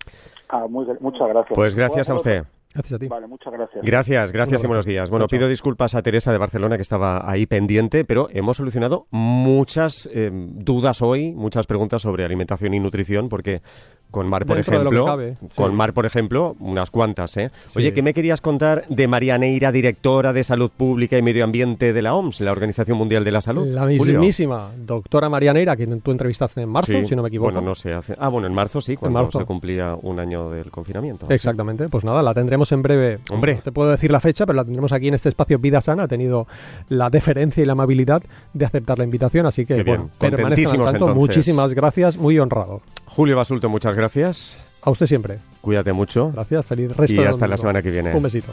Ah, 0.49 0.67
muchas 0.69 1.29
gracias. 1.29 1.55
Pues 1.55 1.75
gracias 1.75 2.09
a 2.09 2.15
usted. 2.15 2.45
Gracias 2.77 2.93
a 2.93 2.99
ti. 2.99 3.09
Vale, 3.09 3.27
muchas 3.27 3.53
gracias. 3.53 3.85
Gracias, 3.85 4.33
gracias 4.33 4.63
y 4.63 4.67
buenos 4.67 4.85
días. 4.85 5.09
Bueno, 5.09 5.29
pido 5.29 5.49
disculpas 5.49 5.95
a 5.95 6.03
Teresa 6.03 6.31
de 6.31 6.39
Barcelona 6.39 6.77
que 6.77 6.83
estaba 6.83 7.29
ahí 7.31 7.47
pendiente, 7.47 8.05
pero 8.05 8.29
hemos 8.31 8.59
solucionado 8.59 9.07
muchas 9.11 10.09
eh, 10.13 10.31
dudas 10.33 11.01
hoy, 11.01 11.33
muchas 11.33 11.67
preguntas 11.67 12.03
sobre 12.03 12.25
alimentación 12.25 12.75
y 12.75 12.81
nutrición, 12.81 13.31
porque 13.31 13.63
con 14.11 14.29
Mar, 14.29 14.47
por 14.47 14.59
ejemplo, 14.59 15.37
con 15.55 15.75
Mar, 15.75 15.93
por 15.93 16.07
ejemplo, 16.07 16.57
unas 16.61 16.91
cuantas, 16.91 17.37
¿eh? 17.37 17.51
Oye, 17.75 17.93
¿qué 17.93 18.03
me 18.03 18.15
querías 18.15 18.41
contar 18.41 18.85
de 18.89 19.09
María 19.09 19.37
Neira, 19.37 19.73
directora 19.73 20.33
de 20.33 20.45
Salud 20.45 20.71
Pública 20.75 21.19
y 21.19 21.23
Medio 21.23 21.45
Ambiente 21.45 21.93
de 21.93 22.03
la 22.03 22.15
OMS, 22.15 22.41
la 22.41 22.53
Organización 22.53 22.97
Mundial 22.97 23.25
de 23.25 23.31
la 23.31 23.41
Salud? 23.41 23.67
La 23.67 23.85
mismísima 23.85 24.71
doctora 24.77 25.29
María 25.29 25.53
Neira, 25.53 25.77
que 25.77 25.87
tú 25.87 26.11
entrevistaste 26.11 26.63
en 26.63 26.69
marzo, 26.69 26.93
si 27.05 27.15
no 27.15 27.23
me 27.23 27.29
equivoco. 27.29 27.53
Bueno, 27.53 27.61
no 27.61 27.75
sé. 27.75 27.93
Hace... 27.93 28.15
Ah, 28.19 28.29
bueno, 28.29 28.47
en 28.47 28.55
marzo 28.55 28.81
sí, 28.81 28.97
cuando 28.97 29.31
se 29.31 29.45
cumplía 29.45 29.97
un 30.01 30.19
año 30.19 30.51
del 30.51 30.71
confinamiento. 30.71 31.27
Exactamente. 31.29 31.89
Pues 31.89 32.05
nada, 32.05 32.23
la 32.23 32.35
tendremos 32.35 32.71
en 32.73 32.83
breve. 32.83 33.19
Hombre. 33.31 33.61
te 33.63 33.73
puedo 33.73 33.91
decir 33.91 34.11
la 34.11 34.21
fecha, 34.21 34.47
pero 34.47 34.57
la 34.57 34.65
tendremos 34.65 34.93
aquí 34.93 35.09
en 35.09 35.15
este 35.15 35.29
espacio 35.29 35.59
Vida 35.59 35.81
Sana. 35.81 36.05
Ha 36.05 36.09
tenido 36.09 36.47
la 36.89 37.11
deferencia 37.11 37.63
y 37.63 37.67
la 37.67 37.73
amabilidad 37.73 38.23
de 38.53 38.65
aceptar 38.65 38.99
la 38.99 39.05
invitación, 39.05 39.47
así 39.47 39.67
que. 39.67 39.85
Contentísimos, 40.19 40.93
tanto. 40.93 41.15
Muchísimas 41.15 41.75
gracias, 41.75 42.17
muy 42.17 42.39
honrado. 42.39 42.81
Julio 43.17 43.35
Basulto, 43.35 43.71
muchas 43.71 43.97
gracias. 43.97 44.59
A 44.83 44.91
usted 44.91 45.07
siempre. 45.07 45.39
Cuídate 45.63 45.91
mucho. 45.95 46.31
Gracias, 46.33 46.67
feliz 46.67 46.95
resto. 46.95 47.15
Y 47.15 47.25
hasta 47.25 47.49
la 47.49 47.57
semana 47.57 47.81
que 47.81 47.89
viene. 47.89 48.15
Un 48.15 48.23
besito. 48.23 48.53